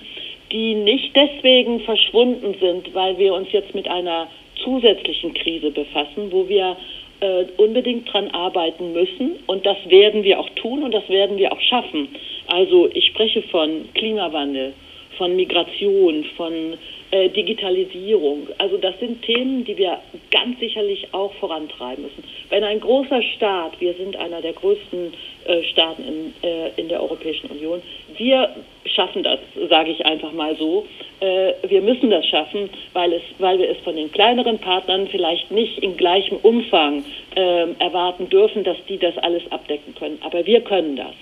[0.52, 4.28] die nicht deswegen verschwunden sind, weil wir uns jetzt mit einer
[4.64, 6.76] zusätzlichen Krise befassen, wo wir
[7.22, 9.38] äh, unbedingt dran arbeiten müssen.
[9.46, 12.10] Und das werden wir auch tun und das werden wir auch schaffen.
[12.48, 14.74] Also ich spreche von Klimawandel,
[15.20, 16.78] von Migration, von
[17.12, 18.48] äh, Digitalisierung.
[18.58, 20.00] Also das sind Themen, die wir
[20.32, 22.24] ganz sicherlich auch vorantreiben müssen.
[22.50, 25.14] Wenn ein großer Staat, wir sind einer der größten
[25.46, 27.82] äh, Staaten in, äh, in der Europäischen Union,
[28.18, 28.50] wir
[28.86, 30.86] schaffen das, sage ich einfach mal so.
[31.20, 35.52] Äh, wir müssen das schaffen, weil, es, weil wir es von den kleineren Partnern vielleicht
[35.52, 37.04] nicht in gleichem Umfang
[37.36, 40.18] ähm, erwarten dürfen, dass die das alles abdecken können.
[40.22, 41.14] Aber wir können das.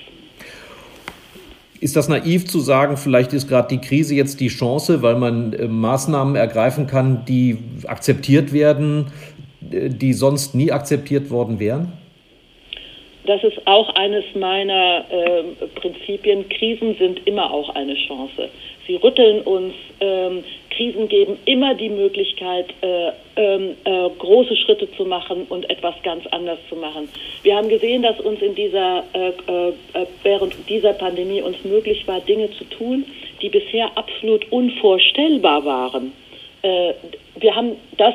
[1.80, 5.54] Ist das naiv zu sagen, vielleicht ist gerade die Krise jetzt die Chance, weil man
[5.54, 9.08] äh, Maßnahmen ergreifen kann, die akzeptiert werden,
[9.70, 11.94] äh, die sonst nie akzeptiert worden wären?
[13.28, 15.44] Das ist auch eines meiner äh,
[15.76, 16.48] Prinzipien.
[16.48, 18.50] Krisen sind immer auch eine Chance.
[18.88, 19.74] Sie rütteln uns.
[20.00, 25.96] Ähm, Krisen geben immer die Möglichkeit, äh, ähm, äh, große Schritte zu machen und etwas
[26.04, 27.10] ganz anders zu machen.
[27.44, 32.22] Wir haben gesehen, dass uns in dieser, äh, äh, während dieser Pandemie uns möglich war,
[32.22, 33.04] Dinge zu tun,
[33.42, 36.14] die bisher absolut unvorstellbar waren.
[36.62, 36.94] Äh,
[37.40, 38.14] wir haben das,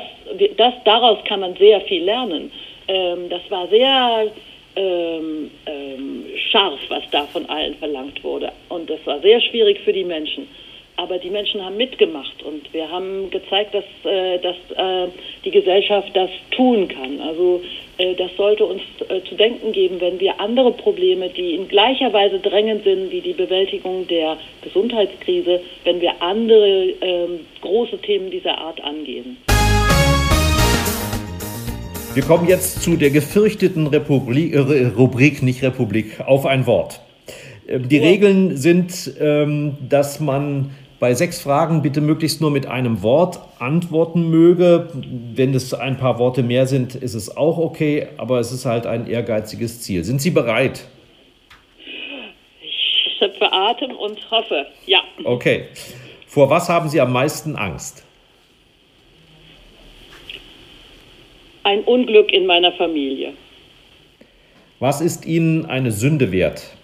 [0.57, 2.51] das, daraus kann man sehr viel lernen.
[2.87, 4.31] Ähm, das war sehr
[4.75, 8.51] ähm, ähm, scharf, was da von allen verlangt wurde.
[8.69, 10.47] Und das war sehr schwierig für die Menschen.
[10.95, 15.11] Aber die Menschen haben mitgemacht und wir haben gezeigt, dass, äh, dass äh,
[15.43, 17.19] die Gesellschaft das tun kann.
[17.19, 17.63] Also
[17.97, 22.13] äh, das sollte uns äh, zu denken geben, wenn wir andere Probleme, die in gleicher
[22.13, 28.59] Weise drängend sind wie die Bewältigung der Gesundheitskrise, wenn wir andere ähm, große Themen dieser
[28.59, 29.37] Art angehen.
[32.13, 37.01] Wir kommen jetzt zu der gefürchteten Republik, äh, Rubrik, nicht Republik, auf ein Wort.
[37.67, 43.01] Ähm, die Regeln sind, ähm, dass man bei sechs Fragen bitte möglichst nur mit einem
[43.01, 44.89] Wort antworten möge.
[45.33, 48.85] Wenn es ein paar Worte mehr sind, ist es auch okay, aber es ist halt
[48.85, 50.03] ein ehrgeiziges Ziel.
[50.03, 50.87] Sind Sie bereit?
[52.61, 54.99] Ich schöpfe Atem und hoffe, ja.
[55.23, 55.65] Okay.
[56.27, 58.05] Vor was haben Sie am meisten Angst?
[61.63, 63.33] Ein Unglück in meiner Familie.
[64.79, 66.75] Was ist Ihnen eine Sünde wert?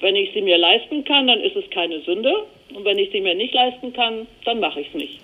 [0.00, 2.32] Wenn ich sie mir leisten kann, dann ist es keine Sünde.
[2.74, 5.20] Und wenn ich sie mir nicht leisten kann, dann mache ich es nicht.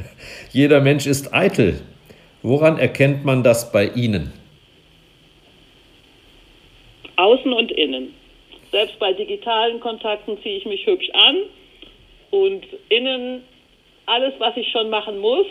[0.52, 1.80] Jeder Mensch ist eitel.
[2.42, 4.32] Woran erkennt man das bei Ihnen?
[7.16, 8.14] Außen und innen.
[8.70, 11.36] Selbst bei digitalen Kontakten ziehe ich mich hübsch an
[12.30, 13.42] und innen
[14.10, 15.46] alles, was ich schon machen muss,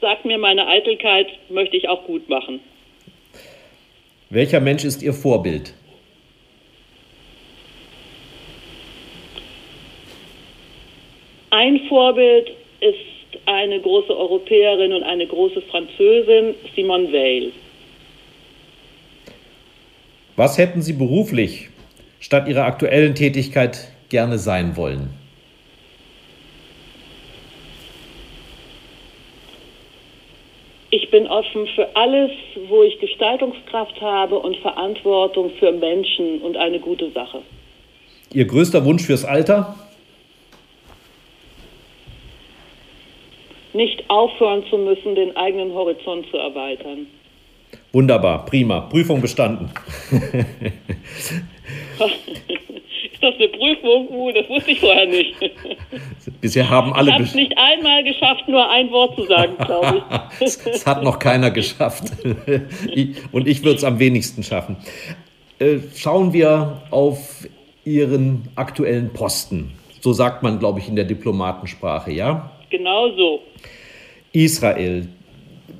[0.00, 2.60] sagt mir meine Eitelkeit, möchte ich auch gut machen.
[4.30, 5.74] Welcher Mensch ist Ihr Vorbild?
[11.50, 17.52] Ein Vorbild ist eine große Europäerin und eine große Französin, Simone Weil.
[20.36, 21.68] Was hätten Sie beruflich
[22.20, 25.19] statt Ihrer aktuellen Tätigkeit gerne sein wollen?
[30.90, 32.30] Ich bin offen für alles,
[32.68, 37.42] wo ich Gestaltungskraft habe und Verantwortung für Menschen und eine gute Sache.
[38.32, 39.76] Ihr größter Wunsch fürs Alter?
[43.72, 47.06] nicht aufhören zu müssen, den eigenen Horizont zu erweitern.
[47.92, 48.80] Wunderbar, prima.
[48.80, 49.70] Prüfung bestanden.
[53.20, 54.08] ist das eine Prüfung?
[54.08, 55.34] Uh, das wusste ich vorher nicht.
[56.40, 57.08] Bisher haben alle.
[57.08, 60.02] Ich habe es nicht einmal geschafft, nur ein Wort zu sagen, glaube
[60.40, 60.40] ich.
[60.66, 62.04] Es hat noch keiner geschafft.
[63.32, 64.76] Und ich würde es am wenigsten schaffen.
[65.58, 67.46] Äh, schauen wir auf
[67.84, 69.72] Ihren aktuellen Posten.
[70.00, 72.50] So sagt man, glaube ich, in der Diplomatensprache, ja?
[72.70, 73.40] Genau so.
[74.32, 75.08] Israel.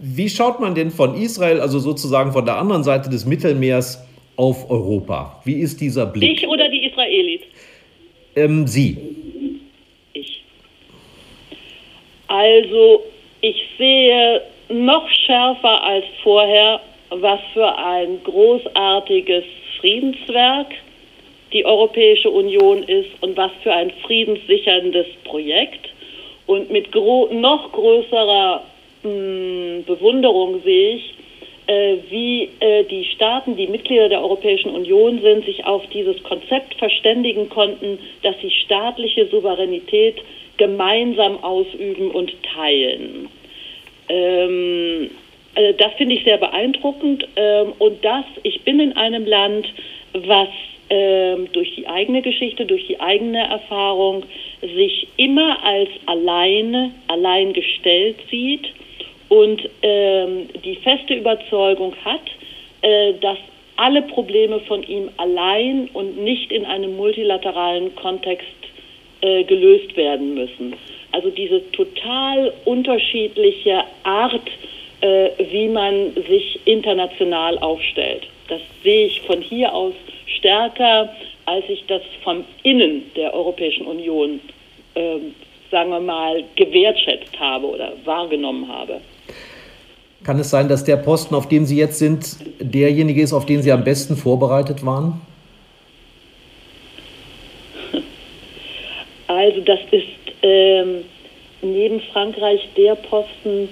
[0.03, 4.07] Wie schaut man denn von Israel, also sozusagen von der anderen Seite des Mittelmeers,
[4.41, 5.39] auf Europa?
[5.45, 6.39] Wie ist dieser Blick?
[6.39, 7.41] Ich oder die Israelis?
[8.37, 8.97] Ähm, Sie.
[10.13, 10.43] Ich.
[12.29, 13.05] Also
[13.41, 19.45] ich sehe noch schärfer als vorher, was für ein großartiges
[19.81, 20.69] Friedenswerk
[21.53, 25.89] die Europäische Union ist und was für ein friedenssicherndes Projekt.
[26.47, 28.63] Und mit gro noch größerer
[29.03, 31.15] mh, hm, Bewunderung sehe ich,
[32.11, 37.49] wie äh, die Staaten, die Mitglieder der Europäischen Union sind, sich auf dieses Konzept verständigen
[37.49, 40.17] konnten, dass sie staatliche Souveränität
[40.57, 43.29] gemeinsam ausüben und teilen.
[44.09, 45.11] Ähm,
[45.55, 47.29] also das finde ich sehr beeindruckend.
[47.37, 49.73] Ähm, und das, ich bin in einem Land,
[50.13, 50.49] was
[50.89, 54.25] ähm, durch die eigene Geschichte, durch die eigene Erfahrung
[54.61, 58.73] sich immer als alleine, allein gestellt sieht
[59.31, 62.21] und ähm, die feste Überzeugung hat,
[62.83, 63.39] äh, dass
[63.77, 68.47] alle Probleme von ihm allein und nicht in einem multilateralen Kontext
[69.23, 70.75] äh, gelöst werden müssen.
[71.13, 74.49] Also diese total unterschiedliche Art,
[75.01, 78.27] äh, wie man sich international aufstellt.
[78.49, 79.95] Das sehe ich von hier aus
[80.27, 81.15] stärker,
[81.47, 84.41] als ich das vom Innen der Europäischen Union,
[84.95, 85.17] äh,
[85.71, 89.01] sagen wir mal, gewertschätzt habe oder wahrgenommen habe.
[90.25, 93.63] Kann es sein, dass der Posten, auf dem Sie jetzt sind, derjenige ist, auf den
[93.63, 95.21] Sie am besten vorbereitet waren?
[99.27, 100.05] Also das ist
[100.43, 101.05] ähm,
[101.63, 103.69] neben Frankreich der Posten,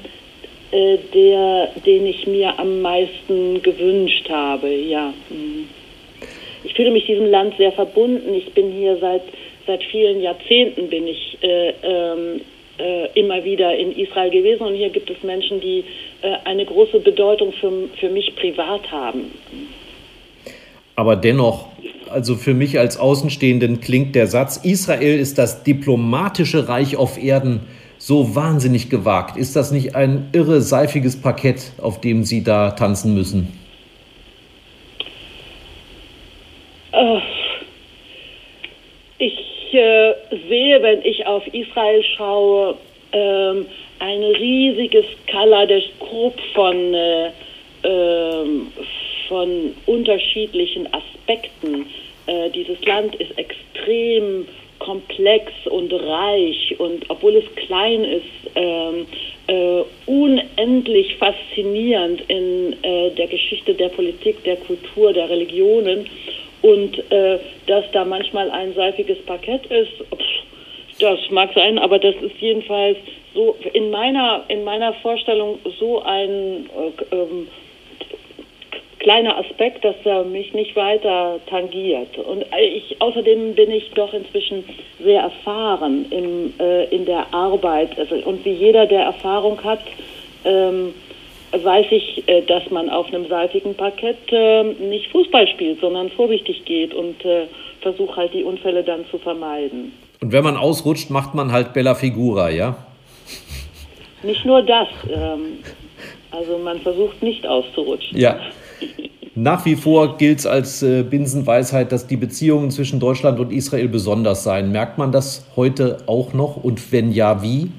[0.71, 5.13] äh, der, den ich mir am meisten gewünscht habe, ja.
[5.29, 5.69] Mhm.
[6.65, 8.35] Ich fühle mich diesem Land sehr verbunden.
[8.35, 9.23] Ich bin hier seit,
[9.67, 12.41] seit vielen Jahrzehnten bin ich äh, ähm,
[12.79, 15.85] äh, immer wieder in Israel gewesen und hier gibt es Menschen, die
[16.23, 19.33] äh, eine große Bedeutung für, für mich privat haben.
[20.97, 21.69] Aber dennoch,
[22.11, 27.61] also für mich als Außenstehenden klingt der Satz, Israel ist das diplomatische Reich auf Erden
[27.99, 29.37] so wahnsinnig gewagt.
[29.37, 33.53] Ist das nicht ein irre seifiges Parkett, auf dem Sie da tanzen müssen?
[36.93, 37.19] Äh,
[39.19, 40.15] ich äh,
[40.49, 42.77] sehe, wenn ich auf Israel schaue,
[43.13, 43.67] ähm,
[44.01, 47.27] ein riesiges Kaleidoskop von, äh,
[47.83, 48.45] äh,
[49.29, 51.87] von unterschiedlichen Aspekten.
[52.27, 54.47] Äh, dieses Land ist extrem
[54.79, 59.07] komplex und reich und obwohl es klein ist, ähm,
[59.49, 66.07] äh, unendlich faszinierend in äh, der Geschichte der Politik, der Kultur, der Religionen
[66.63, 72.17] und äh, dass da manchmal ein seifiges Parkett ist, pff, das mag sein, aber das
[72.17, 72.99] ist jedenfalls
[73.35, 76.69] so in meiner in meiner Vorstellung so ein
[77.11, 77.49] äh, ähm,
[78.99, 82.19] kleiner Aspekt, dass er mich nicht weiter tangiert.
[82.19, 84.65] Und ich, außerdem bin ich doch inzwischen
[85.03, 87.99] sehr erfahren im, äh, in der Arbeit.
[87.99, 89.81] Also, und wie jeder, der Erfahrung hat,
[90.45, 90.95] ähm,
[91.53, 96.65] weiß ich, äh, dass man auf einem seitigen Parkett äh, nicht Fußball spielt, sondern vorsichtig
[96.65, 97.47] geht und äh,
[97.81, 99.93] versucht halt die Unfälle dann zu vermeiden.
[100.21, 102.77] Und wenn man ausrutscht, macht man halt Bella Figura, ja?
[104.23, 104.89] Nicht nur das.
[105.09, 105.59] Ähm,
[106.31, 108.19] also man versucht nicht auszurutschen.
[108.19, 108.39] Ja.
[109.35, 113.89] Nach wie vor gilt es als äh, Binsenweisheit, dass die Beziehungen zwischen Deutschland und Israel
[113.89, 114.73] besonders seien.
[114.73, 117.71] Merkt man das heute auch noch und wenn ja, wie?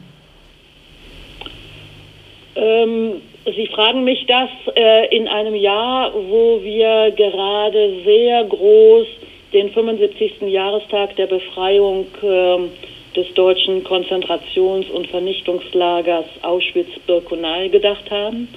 [2.55, 3.15] Ähm,
[3.55, 9.07] Sie fragen mich das äh, in einem Jahr, wo wir gerade sehr groß
[9.53, 10.41] den 75.
[10.41, 18.47] Jahrestag der Befreiung äh, des deutschen Konzentrations- und Vernichtungslagers Auschwitz-Birkenau gedacht haben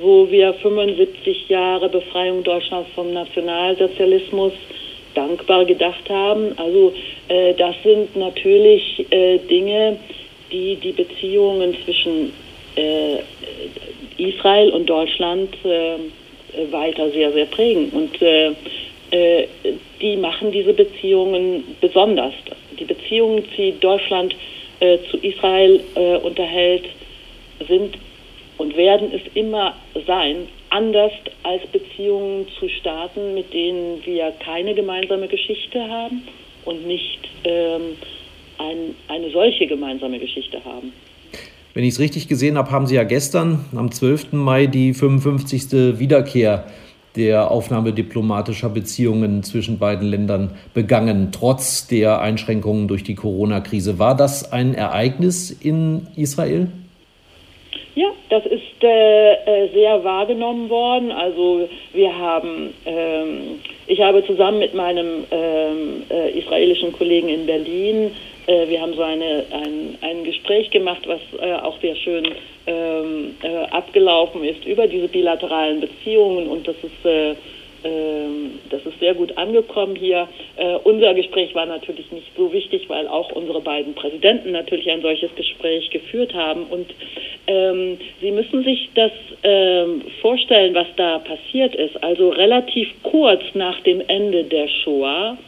[0.00, 4.52] wo wir 75 Jahre Befreiung Deutschlands vom Nationalsozialismus
[5.14, 6.52] dankbar gedacht haben.
[6.58, 6.92] Also
[7.28, 9.98] äh, das sind natürlich äh, Dinge,
[10.52, 12.32] die die Beziehungen zwischen
[12.76, 13.18] äh,
[14.18, 17.90] Israel und Deutschland äh, weiter sehr, sehr prägen.
[17.90, 18.52] Und äh,
[19.10, 19.46] äh,
[20.00, 22.34] die machen diese Beziehungen besonders.
[22.78, 24.34] Die Beziehungen, die Deutschland
[25.10, 25.80] zu Israel
[26.22, 26.84] unterhält,
[27.66, 27.96] sind
[28.58, 29.74] und werden es immer
[30.06, 36.22] sein, anders als Beziehungen zu Staaten, mit denen wir keine gemeinsame Geschichte haben
[36.64, 37.96] und nicht ähm,
[38.58, 40.92] ein, eine solche gemeinsame Geschichte haben.
[41.78, 44.32] Wenn ich es richtig gesehen habe, haben Sie ja gestern am 12.
[44.32, 46.00] Mai die 55.
[46.00, 46.64] Wiederkehr
[47.14, 54.00] der Aufnahme diplomatischer Beziehungen zwischen beiden Ländern begangen, trotz der Einschränkungen durch die Corona-Krise.
[54.00, 56.66] War das ein Ereignis in Israel?
[57.94, 61.12] Ja, das ist äh, äh, sehr wahrgenommen worden.
[61.12, 68.10] Also wir haben, ähm, ich habe zusammen mit meinem ähm, äh, israelischen Kollegen in Berlin
[68.48, 72.26] äh, wir haben so eine, ein, ein Gespräch gemacht, was äh, auch sehr schön
[72.66, 77.34] ähm, äh, abgelaufen ist über diese bilateralen Beziehungen und das ist äh,
[77.84, 80.28] ähm, das ist sehr gut angekommen hier.
[80.56, 85.00] Äh, unser Gespräch war natürlich nicht so wichtig, weil auch unsere beiden Präsidenten natürlich ein
[85.00, 86.64] solches Gespräch geführt haben.
[86.64, 86.92] Und
[87.46, 89.12] ähm, Sie müssen sich das
[89.44, 92.02] ähm, vorstellen, was da passiert ist.
[92.02, 95.38] Also relativ kurz nach dem Ende der Shoah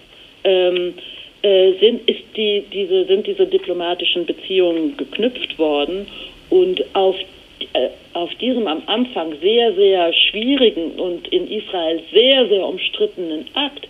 [0.45, 0.95] ähm,
[1.43, 6.07] äh, sind, ist die, diese, sind diese diplomatischen Beziehungen geknüpft worden.
[6.51, 7.17] Und auf
[7.73, 13.87] äh, auf diesem am Anfang sehr, sehr schwierigen und in Israel sehr, sehr umstrittenen Akt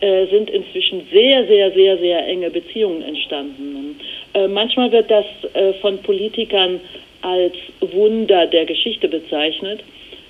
[0.00, 3.98] äh, sind inzwischen sehr, sehr, sehr, sehr enge Beziehungen entstanden.
[4.34, 5.24] Äh, manchmal wird das
[5.54, 6.80] äh, von Politikern
[7.22, 9.80] als Wunder der Geschichte bezeichnet.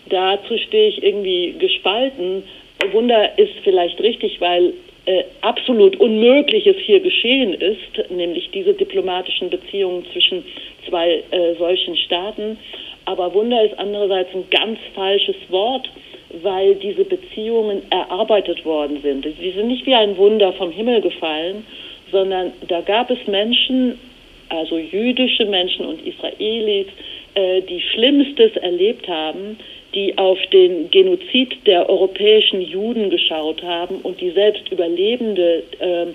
[0.09, 2.45] Dazu stehe ich irgendwie gespalten.
[2.93, 4.75] Wunder ist vielleicht richtig, weil
[5.07, 10.45] äh, absolut Unmögliches hier geschehen ist, nämlich diese diplomatischen Beziehungen zwischen
[10.89, 12.59] zwei äh, solchen Staaten.
[13.05, 15.91] Aber Wunder ist andererseits ein ganz falsches Wort,
[16.43, 19.27] weil diese Beziehungen erarbeitet worden sind.
[19.41, 21.67] Sie sind nicht wie ein Wunder vom Himmel gefallen,
[22.11, 23.99] sondern da gab es Menschen,
[24.49, 26.87] also jüdische Menschen und Israelis,
[27.35, 29.59] äh, die Schlimmstes erlebt haben,
[29.95, 36.07] die auf den Genozid der europäischen Juden geschaut haben und die selbst Überlebende äh,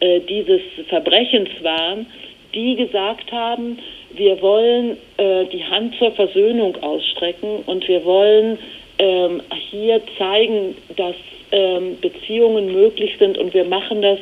[0.00, 2.06] äh, dieses Verbrechens waren,
[2.54, 3.78] die gesagt haben,
[4.14, 8.58] wir wollen äh, die Hand zur Versöhnung ausstrecken und wir wollen
[8.98, 11.16] ähm, hier zeigen, dass
[11.50, 14.18] ähm, Beziehungen möglich sind und wir machen das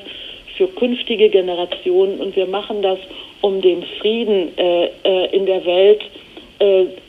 [0.57, 2.99] für künftige Generationen und wir machen das,
[3.43, 6.32] um dem Frieden äh, äh, in der Welt äh,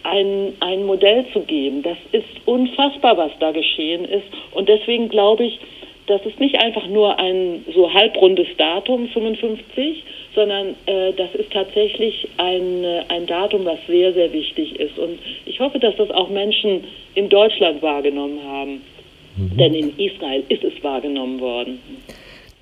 [0.04, 1.84] ein, ein Modell zu geben.
[1.84, 5.60] Das ist unfassbar, was da geschehen ist und deswegen glaube ich,
[6.08, 10.04] das ist nicht einfach nur ein so halbrundes Datum, 55,
[10.36, 14.98] sondern äh, das ist tatsächlich ein, äh, ein Datum, was sehr, sehr wichtig ist.
[14.98, 16.84] Und ich hoffe, dass das auch Menschen
[17.16, 18.82] in Deutschland wahrgenommen haben.
[19.38, 19.58] Mhm.
[19.58, 21.80] Denn in Israel ist es wahrgenommen worden.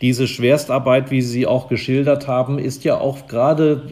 [0.01, 3.91] Diese Schwerstarbeit, wie Sie auch geschildert haben, ist ja auch gerade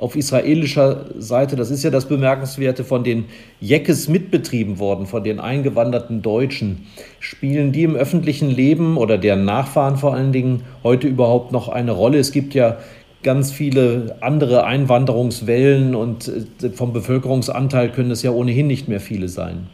[0.00, 3.26] auf israelischer Seite, das ist ja das Bemerkenswerte, von den
[3.60, 6.86] Jeckes mitbetrieben worden, von den eingewanderten Deutschen.
[7.20, 11.92] Spielen die im öffentlichen Leben oder deren Nachfahren vor allen Dingen heute überhaupt noch eine
[11.92, 12.18] Rolle?
[12.18, 12.78] Es gibt ja
[13.22, 16.28] ganz viele andere Einwanderungswellen und
[16.62, 19.66] äh, vom Bevölkerungsanteil können es ja ohnehin nicht mehr viele sein.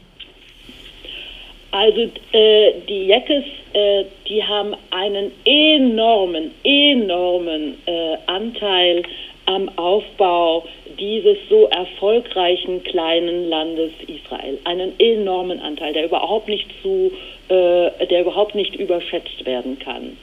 [1.70, 2.00] Also
[2.32, 9.02] äh, die Jeckes, äh, die haben einen enormen, enormen äh, Anteil
[9.46, 10.64] am Aufbau
[10.98, 14.58] dieses so erfolgreichen kleinen Landes Israel.
[14.64, 17.12] Einen enormen Anteil, der überhaupt nicht zu,
[17.48, 20.16] äh, der überhaupt nicht überschätzt werden kann.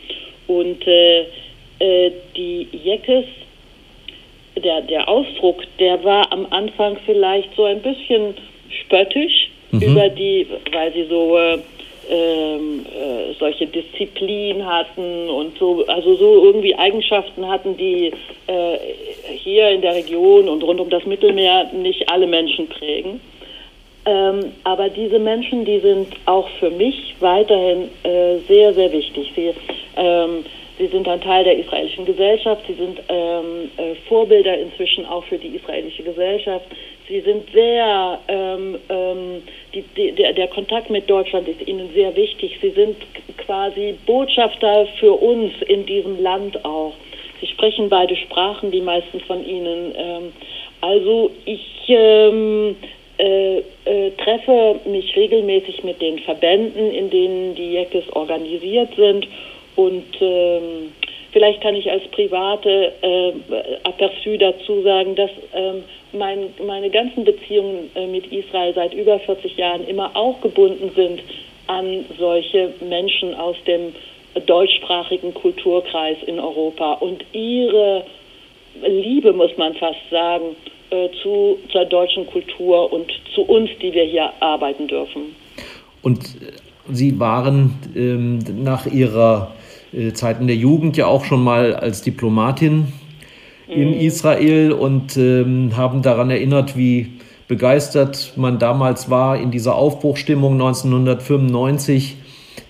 [0.48, 1.22] Und äh,
[1.80, 3.26] äh, die Jeckes,
[4.62, 8.36] der, der Ausdruck, der war am Anfang vielleicht so ein bisschen
[8.70, 9.82] spöttisch mhm.
[9.82, 11.60] über die, weil sie so äh,
[12.10, 18.12] ähm, äh, solche Disziplin hatten und so, also so irgendwie Eigenschaften hatten, die
[18.48, 18.78] äh,
[19.30, 23.22] hier in der Region und rund um das Mittelmeer nicht alle Menschen prägen.
[24.06, 29.32] Ähm, aber diese Menschen, die sind auch für mich weiterhin äh, sehr, sehr wichtig.
[29.34, 29.54] Sie,
[29.96, 30.46] ähm,
[30.78, 35.38] sie sind ein Teil der israelischen Gesellschaft, sie sind ähm, äh, Vorbilder inzwischen auch für
[35.38, 36.66] die israelische Gesellschaft.
[37.08, 39.44] Sie sind sehr, ähm, ähm,
[39.74, 42.58] die, die, der, der Kontakt mit Deutschland ist Ihnen sehr wichtig.
[42.62, 42.96] Sie sind
[43.38, 46.94] quasi Botschafter für uns in diesem Land auch.
[47.42, 49.94] Sie sprechen beide Sprachen, die meisten von Ihnen.
[49.98, 50.34] Ähm,
[50.80, 52.76] also ich ähm,
[53.18, 59.28] äh, äh, treffe mich regelmäßig mit den Verbänden, in denen die Jekes organisiert sind
[59.76, 60.92] und ähm,
[61.34, 63.34] Vielleicht kann ich als private äh,
[63.90, 65.84] Aperçu dazu sagen, dass ähm,
[66.14, 71.22] mein, meine ganzen Beziehungen äh, mit Israel seit über 40 Jahren immer auch gebunden sind
[71.68, 73.94] an solche Menschen aus dem
[74.46, 78.06] deutschsprachigen Kulturkreis in Europa und ihre
[78.82, 80.56] Liebe, muss man fast sagen,
[80.90, 85.36] äh, zu, zur deutschen Kultur und zu uns, die wir hier arbeiten dürfen.
[86.02, 86.38] Und
[86.90, 89.54] Sie waren ähm, nach Ihrer
[89.94, 92.92] äh, Zeiten der Jugend ja auch schon mal als Diplomatin
[93.68, 94.00] in mhm.
[94.00, 97.14] Israel und ähm, haben daran erinnert, wie
[97.48, 102.18] begeistert man damals war in dieser Aufbruchstimmung 1995,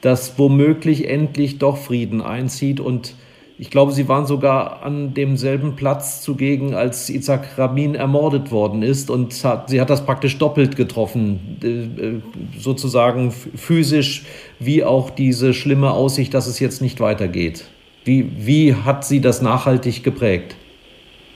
[0.01, 3.15] dass womöglich endlich doch Frieden einzieht und
[3.59, 9.11] ich glaube, sie waren sogar an demselben Platz zugegen, als Isaac Rabin ermordet worden ist.
[9.11, 14.25] Und hat, sie hat das praktisch doppelt getroffen, äh, sozusagen physisch,
[14.59, 17.65] wie auch diese schlimme Aussicht, dass es jetzt nicht weitergeht.
[18.03, 20.55] Wie, wie hat sie das nachhaltig geprägt?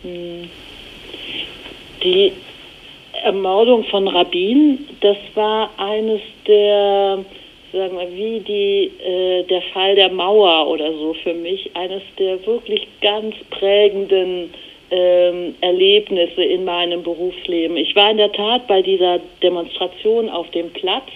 [0.03, 0.49] Die
[3.23, 7.25] Ermordung von Rabin, das war eines der,
[7.73, 12.45] sagen wir, wie die, äh, der Fall der Mauer oder so für mich, eines der
[12.45, 14.53] wirklich ganz prägenden
[14.91, 17.75] ähm, Erlebnisse in meinem Berufsleben.
[17.75, 21.09] Ich war in der Tat bei dieser Demonstration auf dem Platz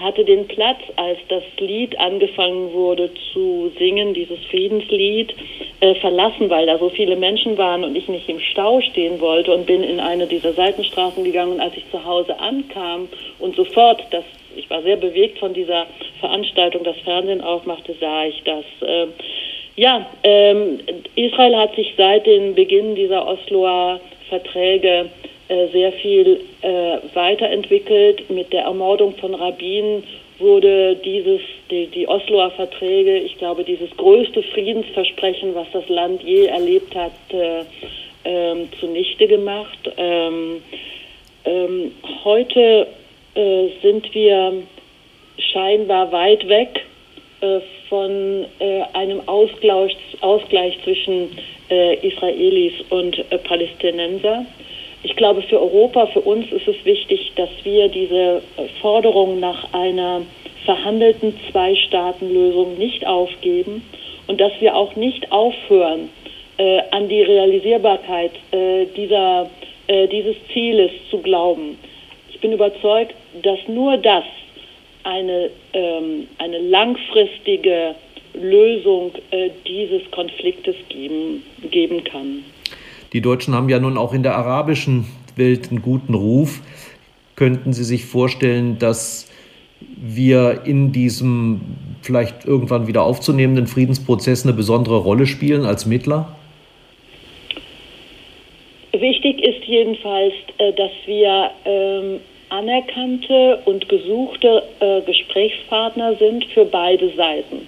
[0.00, 5.34] hatte den Platz, als das Lied angefangen wurde zu singen, dieses Friedenslied,
[5.80, 9.52] äh, verlassen, weil da so viele Menschen waren und ich nicht im Stau stehen wollte
[9.52, 11.52] und bin in eine dieser Seitenstraßen gegangen.
[11.52, 14.24] Und als ich zu Hause ankam und sofort, das,
[14.56, 15.86] ich war sehr bewegt von dieser
[16.20, 18.64] Veranstaltung, das Fernsehen aufmachte, sah ich das.
[18.80, 19.06] Äh,
[19.76, 20.80] ja, ähm,
[21.14, 25.10] Israel hat sich seit dem Beginn dieser Osloer Verträge
[25.72, 28.30] sehr viel äh, weiterentwickelt.
[28.30, 30.04] Mit der Ermordung von Rabin
[30.38, 31.40] wurde dieses,
[31.70, 37.12] die, die Osloer Verträge, ich glaube, dieses größte Friedensversprechen, was das Land je erlebt hat,
[37.32, 37.64] äh,
[38.24, 39.78] ähm, zunichte gemacht.
[39.96, 40.62] Ähm,
[41.44, 41.92] ähm,
[42.24, 42.86] heute
[43.34, 44.62] äh, sind wir
[45.52, 46.84] scheinbar weit weg
[47.40, 51.38] äh, von äh, einem Ausgleich, Ausgleich zwischen
[52.02, 54.44] Israelis und Palästinenser.
[55.02, 58.42] Ich glaube, für Europa, für uns ist es wichtig, dass wir diese
[58.80, 60.22] Forderung nach einer
[60.64, 63.82] verhandelten Zwei-Staaten-Lösung nicht aufgeben
[64.26, 66.10] und dass wir auch nicht aufhören,
[66.58, 69.50] äh, an die Realisierbarkeit äh, dieser,
[69.86, 71.78] äh, dieses Zieles zu glauben.
[72.30, 74.24] Ich bin überzeugt, dass nur das
[75.04, 77.94] eine, ähm, eine langfristige
[78.34, 82.44] Lösung äh, dieses Konfliktes geben, geben kann.
[83.12, 85.06] Die Deutschen haben ja nun auch in der arabischen
[85.36, 86.60] Welt einen guten Ruf.
[87.34, 89.30] Könnten Sie sich vorstellen, dass
[89.80, 91.60] wir in diesem
[92.02, 96.36] vielleicht irgendwann wieder aufzunehmenden Friedensprozess eine besondere Rolle spielen als Mittler?
[98.92, 107.08] Wichtig ist jedenfalls, äh, dass wir ähm, anerkannte und gesuchte äh, Gesprächspartner sind für beide
[107.14, 107.66] Seiten.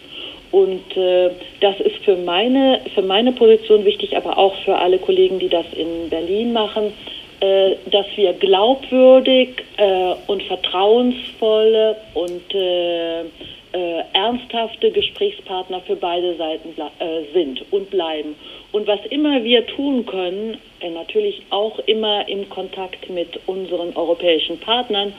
[0.53, 1.31] Und äh,
[1.61, 5.67] das ist für meine, für meine Position wichtig, aber auch für alle Kollegen, die das
[5.75, 6.93] in Berlin machen,
[7.41, 16.75] äh, dass wir glaubwürdig äh, und vertrauensvolle und äh, äh, ernsthafte Gesprächspartner für beide Seiten
[16.79, 18.37] äh, sind und bleiben.
[18.73, 20.59] Und was immer wir tun können,
[20.95, 25.15] natürlich auch immer im Kontakt mit unseren europäischen Partnern,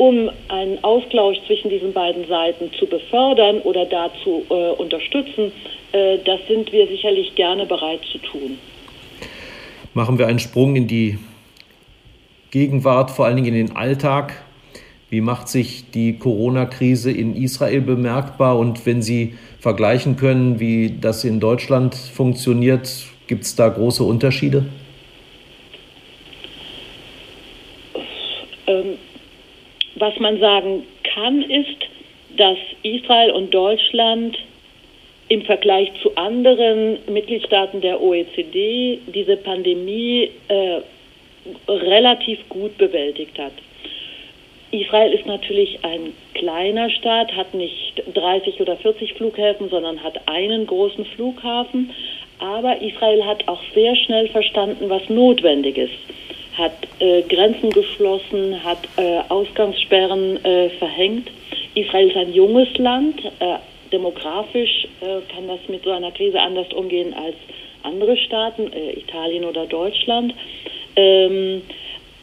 [0.00, 5.52] um einen Ausgleich zwischen diesen beiden Seiten zu befördern oder dazu äh, unterstützen,
[5.92, 8.56] äh, das sind wir sicherlich gerne bereit zu tun.
[9.92, 11.18] Machen wir einen Sprung in die
[12.50, 14.42] Gegenwart, vor allen Dingen in den Alltag.
[15.10, 18.58] Wie macht sich die Corona-Krise in Israel bemerkbar?
[18.58, 24.64] Und wenn Sie vergleichen können, wie das in Deutschland funktioniert, gibt es da große Unterschiede?
[28.66, 28.96] Ähm,
[30.00, 30.82] was man sagen
[31.14, 31.86] kann, ist,
[32.36, 34.38] dass Israel und Deutschland
[35.28, 40.80] im Vergleich zu anderen Mitgliedstaaten der OECD diese Pandemie äh,
[41.68, 43.52] relativ gut bewältigt hat.
[44.72, 50.66] Israel ist natürlich ein kleiner Staat, hat nicht 30 oder 40 Flughäfen, sondern hat einen
[50.66, 51.90] großen Flughafen.
[52.38, 55.94] Aber Israel hat auch sehr schnell verstanden, was notwendig ist
[56.60, 61.30] hat äh, Grenzen geschlossen, hat äh, Ausgangssperren äh, verhängt.
[61.74, 63.24] Israel ist ein junges Land.
[63.24, 63.56] Äh,
[63.92, 67.36] demografisch äh, kann das mit so einer Krise anders umgehen als
[67.82, 70.34] andere Staaten, äh, Italien oder Deutschland.
[70.96, 71.62] Ähm,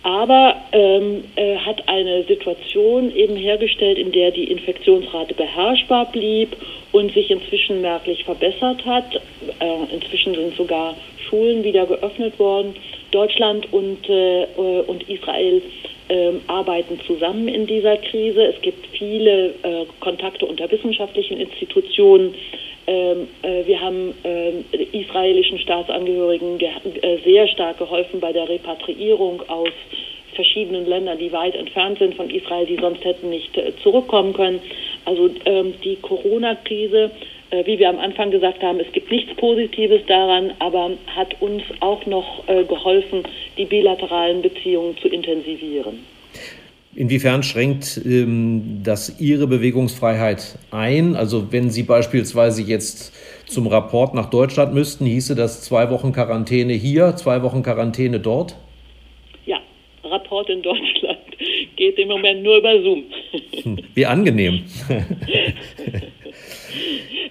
[0.04, 1.24] aber ähm,
[1.66, 6.56] hat eine Situation eben hergestellt, in der die Infektionsrate beherrschbar blieb
[6.94, 9.20] und sich inzwischen merklich verbessert hat.
[9.92, 10.96] inzwischen sind sogar
[11.28, 12.76] Schulen wieder geöffnet worden.
[13.12, 14.46] Deutschland und, äh,
[14.88, 15.62] und Israel
[16.10, 18.46] äh, arbeiten zusammen in dieser Krise.
[18.46, 22.34] Es gibt viele äh, Kontakte unter wissenschaftlichen Institutionen.
[22.88, 29.74] Ähm, äh, wir haben ähm, israelischen Staatsangehörigen äh, sehr stark geholfen bei der Repatriierung aus
[30.36, 34.62] verschiedenen Ländern, die weit entfernt sind von Israel, die sonst hätten nicht äh, zurückkommen können.
[35.04, 40.02] Also ähm, die Corona-Krise äh, wie wir am Anfang gesagt haben, es gibt nichts Positives
[40.08, 43.24] daran, aber hat uns auch noch äh, geholfen,
[43.58, 46.00] die bilateralen Beziehungen zu intensivieren.
[46.96, 51.16] Inwiefern schränkt ähm, das Ihre Bewegungsfreiheit ein?
[51.16, 53.14] Also wenn Sie beispielsweise jetzt
[53.46, 58.56] zum Rapport nach Deutschland müssten, hieße das zwei Wochen Quarantäne hier, zwei Wochen Quarantäne dort?
[59.46, 59.60] Ja,
[60.04, 61.20] Rapport in Deutschland
[61.76, 63.04] geht im Moment nur über Zoom.
[63.94, 64.64] Wie angenehm.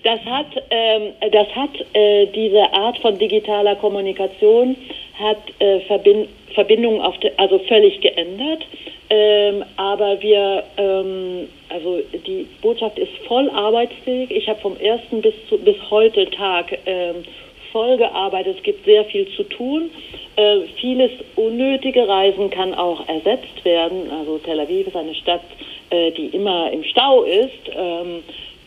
[0.07, 4.77] Das hat, ähm, das hat äh, diese Art von digitaler Kommunikation
[5.19, 8.65] hat äh, Verbind Verbindungen auf de, also völlig geändert.
[9.11, 14.31] Ähm, aber wir, ähm, also die Botschaft ist voll arbeitsfähig.
[14.31, 17.25] Ich habe vom ersten bis zu, bis heute Tag ähm,
[17.73, 18.59] voll gearbeitet.
[18.59, 19.91] Es gibt sehr viel zu tun.
[20.37, 24.09] Äh, vieles unnötige Reisen kann auch ersetzt werden.
[24.09, 25.43] Also Tel Aviv ist eine Stadt,
[25.91, 27.51] äh, die immer im Stau ist.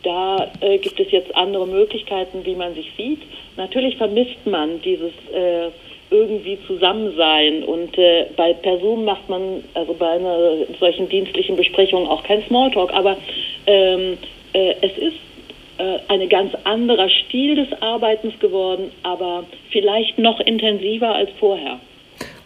[0.02, 3.20] Da äh, gibt es jetzt andere Möglichkeiten, wie man sich sieht.
[3.56, 5.68] Natürlich vermisst man dieses äh,
[6.10, 12.08] irgendwie Zusammensein und äh, bei per Zoom macht man also bei einer solchen dienstlichen Besprechung
[12.08, 13.16] auch kein Smalltalk, aber
[13.66, 14.18] ähm,
[14.52, 15.16] äh, es ist
[15.78, 21.78] äh, ein ganz anderer Stil des Arbeitens geworden, aber vielleicht noch intensiver als vorher.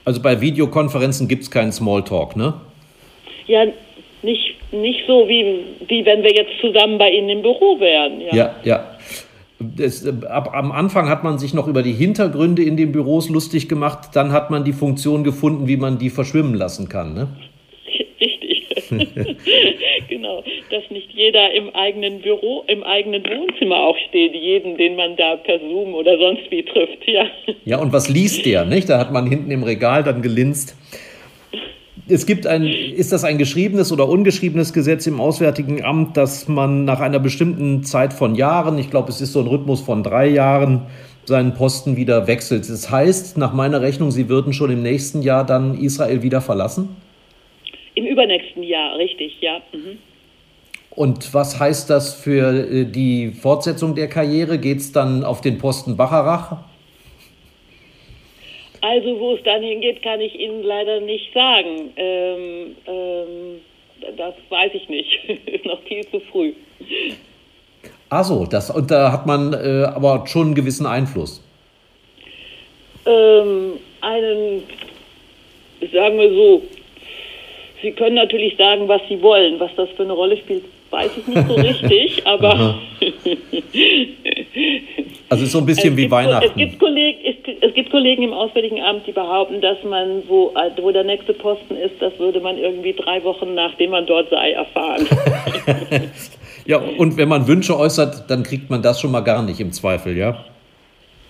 [0.04, 2.54] Also bei Videokonferenzen gibt es keinen Smalltalk, ne?
[3.46, 3.64] Ja,
[4.24, 8.20] nicht, nicht so, wie, wie wenn wir jetzt zusammen bei Ihnen im Büro wären.
[8.20, 8.54] Ja, ja.
[8.64, 8.90] ja.
[9.60, 13.68] Das, ab, am Anfang hat man sich noch über die Hintergründe in den Büros lustig
[13.68, 17.14] gemacht, dann hat man die Funktion gefunden, wie man die verschwimmen lassen kann.
[17.14, 17.28] Ne?
[18.20, 18.54] Richtig.
[20.08, 25.16] genau, dass nicht jeder im eigenen Büro, im eigenen Wohnzimmer auch steht, jeden, den man
[25.16, 27.06] da per Zoom oder sonst wie trifft.
[27.06, 27.26] Ja,
[27.64, 28.64] ja und was liest der?
[28.64, 28.88] Nicht?
[28.88, 30.76] Da hat man hinten im Regal dann gelinst
[32.08, 36.84] es gibt ein, ist das ein geschriebenes oder ungeschriebenes Gesetz im Auswärtigen Amt, dass man
[36.84, 40.28] nach einer bestimmten Zeit von Jahren, ich glaube, es ist so ein Rhythmus von drei
[40.28, 40.82] Jahren,
[41.24, 42.68] seinen Posten wieder wechselt.
[42.68, 46.96] Das heißt, nach meiner Rechnung, Sie würden schon im nächsten Jahr dann Israel wieder verlassen?
[47.94, 49.58] Im übernächsten Jahr, richtig, ja.
[49.72, 49.98] Mhm.
[50.90, 54.58] Und was heißt das für äh, die Fortsetzung der Karriere?
[54.58, 56.58] Geht es dann auf den Posten Bacharach?
[58.84, 61.90] Also wo es dann hingeht, kann ich Ihnen leider nicht sagen.
[61.96, 63.60] Ähm, ähm,
[64.14, 65.08] das weiß ich nicht.
[65.46, 66.52] Ist noch viel zu früh.
[68.10, 71.42] Also, das und da hat man äh, aber schon einen gewissen Einfluss.
[73.06, 74.64] Ähm, einen,
[75.90, 76.62] sagen wir so,
[77.80, 79.58] Sie können natürlich sagen, was Sie wollen.
[79.60, 82.78] Was das für eine Rolle spielt, weiß ich nicht so richtig, aber.
[85.28, 86.50] also ist so ein bisschen wie Weihnachten.
[86.50, 90.52] Es gibt, Kollegen, es, es gibt Kollegen im Auswärtigen Amt, die behaupten, dass man, wo,
[90.80, 94.52] wo der nächste Posten ist, das würde man irgendwie drei Wochen nachdem man dort sei,
[94.52, 95.06] erfahren.
[96.66, 99.72] ja, und wenn man Wünsche äußert, dann kriegt man das schon mal gar nicht im
[99.72, 100.44] Zweifel, ja?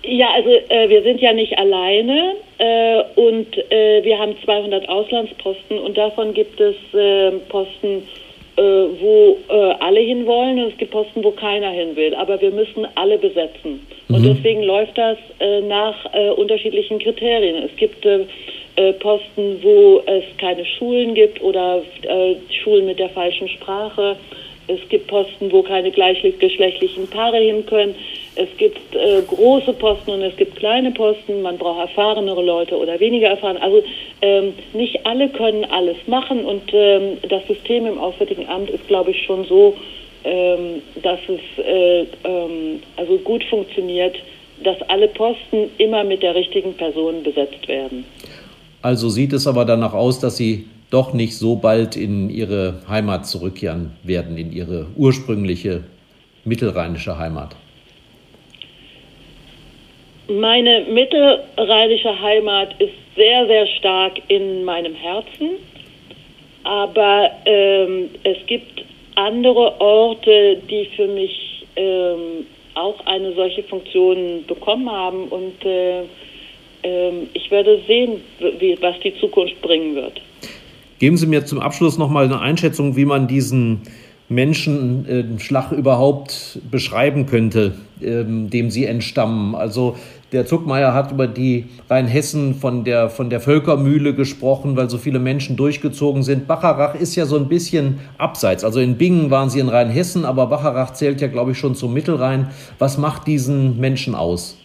[0.07, 5.79] Ja, also äh, wir sind ja nicht alleine äh, und äh, wir haben 200 Auslandsposten
[5.79, 8.03] und davon gibt es ähm, Posten,
[8.57, 8.63] äh,
[9.01, 12.15] wo äh, alle hinwollen und es gibt Posten, wo keiner hin will.
[12.15, 13.85] Aber wir müssen alle besetzen.
[14.09, 14.15] Mhm.
[14.15, 15.97] Und deswegen läuft das äh, nach
[16.37, 17.65] unterschiedlichen Kriterien.
[17.65, 18.07] Es gibt
[19.01, 21.83] Posten, wo es keine Schulen gibt oder
[22.63, 24.17] Schulen mit der falschen Sprache.
[24.67, 27.95] Es gibt Posten, wo keine gleichgeschlechtlichen Paare hin können.
[28.37, 31.43] Es gibt äh, große Posten und es gibt kleine Posten.
[31.43, 33.57] Man braucht erfahrenere Leute oder weniger erfahren.
[33.59, 33.83] Also
[34.23, 39.13] ähm, nicht alle können alles machen und ähm, das System im Auswärtigen Amt ist, glaube
[39.13, 39.77] ich, schon so,
[40.25, 44.17] ähm, dass es äh, ähm, also gut funktioniert,
[44.65, 48.05] dass alle Posten immer mit der richtigen Person besetzt werden.
[48.83, 53.27] Also sieht es aber danach aus, dass Sie doch nicht so bald in Ihre Heimat
[53.27, 55.85] zurückkehren werden, in Ihre ursprüngliche
[56.45, 57.57] mittelrheinische Heimat.
[60.29, 65.51] Meine mittelrheinische Heimat ist sehr, sehr stark in meinem Herzen.
[66.65, 68.85] Aber ähm, es gibt
[69.17, 75.29] andere Orte, die für mich ähm, auch eine solche Funktion bekommen haben.
[75.29, 76.01] Und äh,
[76.83, 78.21] äh, ich werde sehen,
[78.59, 80.21] wie, was die Zukunft bringen wird.
[80.99, 83.83] Geben Sie mir zum Abschluss noch mal eine Einschätzung, wie man diesen
[84.29, 89.55] Menschenschlag äh, überhaupt beschreiben könnte, ähm, dem Sie entstammen.
[89.55, 89.97] Also
[90.35, 95.19] der Zuckmeier hat über die Rheinhessen von der, von der Völkermühle gesprochen, weil so viele
[95.19, 96.47] Menschen durchgezogen sind.
[96.47, 98.65] Bacharach ist ja so ein bisschen abseits.
[98.65, 101.95] Also in Bingen waren sie in Rheinhessen, aber Bacharach zählt ja, glaube ich, schon zum
[101.95, 102.51] Mittelrhein.
[102.79, 104.61] Was macht diesen Menschen aus?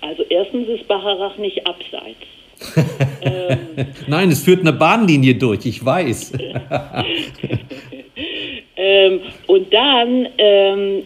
[0.00, 2.18] Also erstens ist Bacharach nicht abseits.
[3.22, 3.58] ähm,
[4.06, 6.32] Nein, es führt eine Bahnlinie durch, ich weiß.
[8.76, 11.02] ähm, und dann ähm, äh,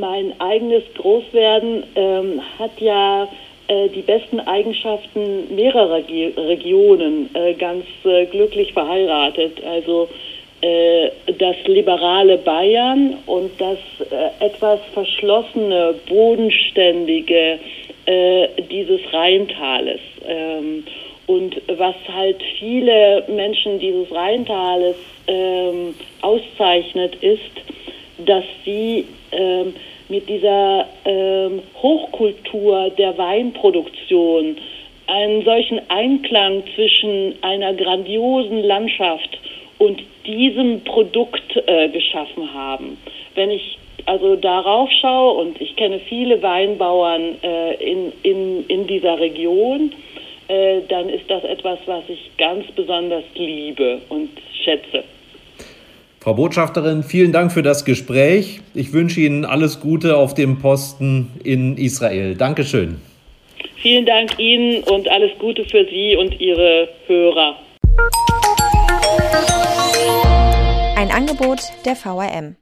[0.00, 3.28] mein eigenes Großwerden ähm, hat ja
[3.68, 9.62] äh, die besten Eigenschaften mehrerer Ge Regionen äh, ganz äh, glücklich verheiratet.
[9.64, 10.08] Also
[10.60, 13.78] äh, das liberale Bayern und das
[14.10, 17.58] äh, etwas verschlossene, bodenständige
[18.70, 20.00] dieses Rheintales.
[20.28, 20.84] Ähm,
[21.26, 27.40] und was halt viele Menschen dieses Rheintales ähm, auszeichnet, ist,
[28.24, 29.74] dass Sie ähm,
[30.08, 34.56] mit dieser ähm, Hochkultur der Weinproduktion
[35.06, 39.38] einen solchen Einklang zwischen einer grandiosen Landschaft
[39.78, 42.96] und diesem Produkt äh, geschaffen haben.
[43.34, 49.18] Wenn ich also darauf schaue und ich kenne viele Weinbauern äh, in, in, in dieser
[49.18, 49.92] Region,
[50.48, 54.30] äh, dann ist das etwas, was ich ganz besonders liebe und
[54.62, 55.04] schätze.
[56.24, 58.62] Frau Botschafterin, vielen Dank für das Gespräch.
[58.72, 62.34] Ich wünsche Ihnen alles Gute auf dem Posten in Israel.
[62.34, 62.96] Dankeschön.
[63.76, 67.56] Vielen Dank Ihnen und alles Gute für Sie und Ihre Hörer.
[70.96, 72.56] Ein Angebot der VRM.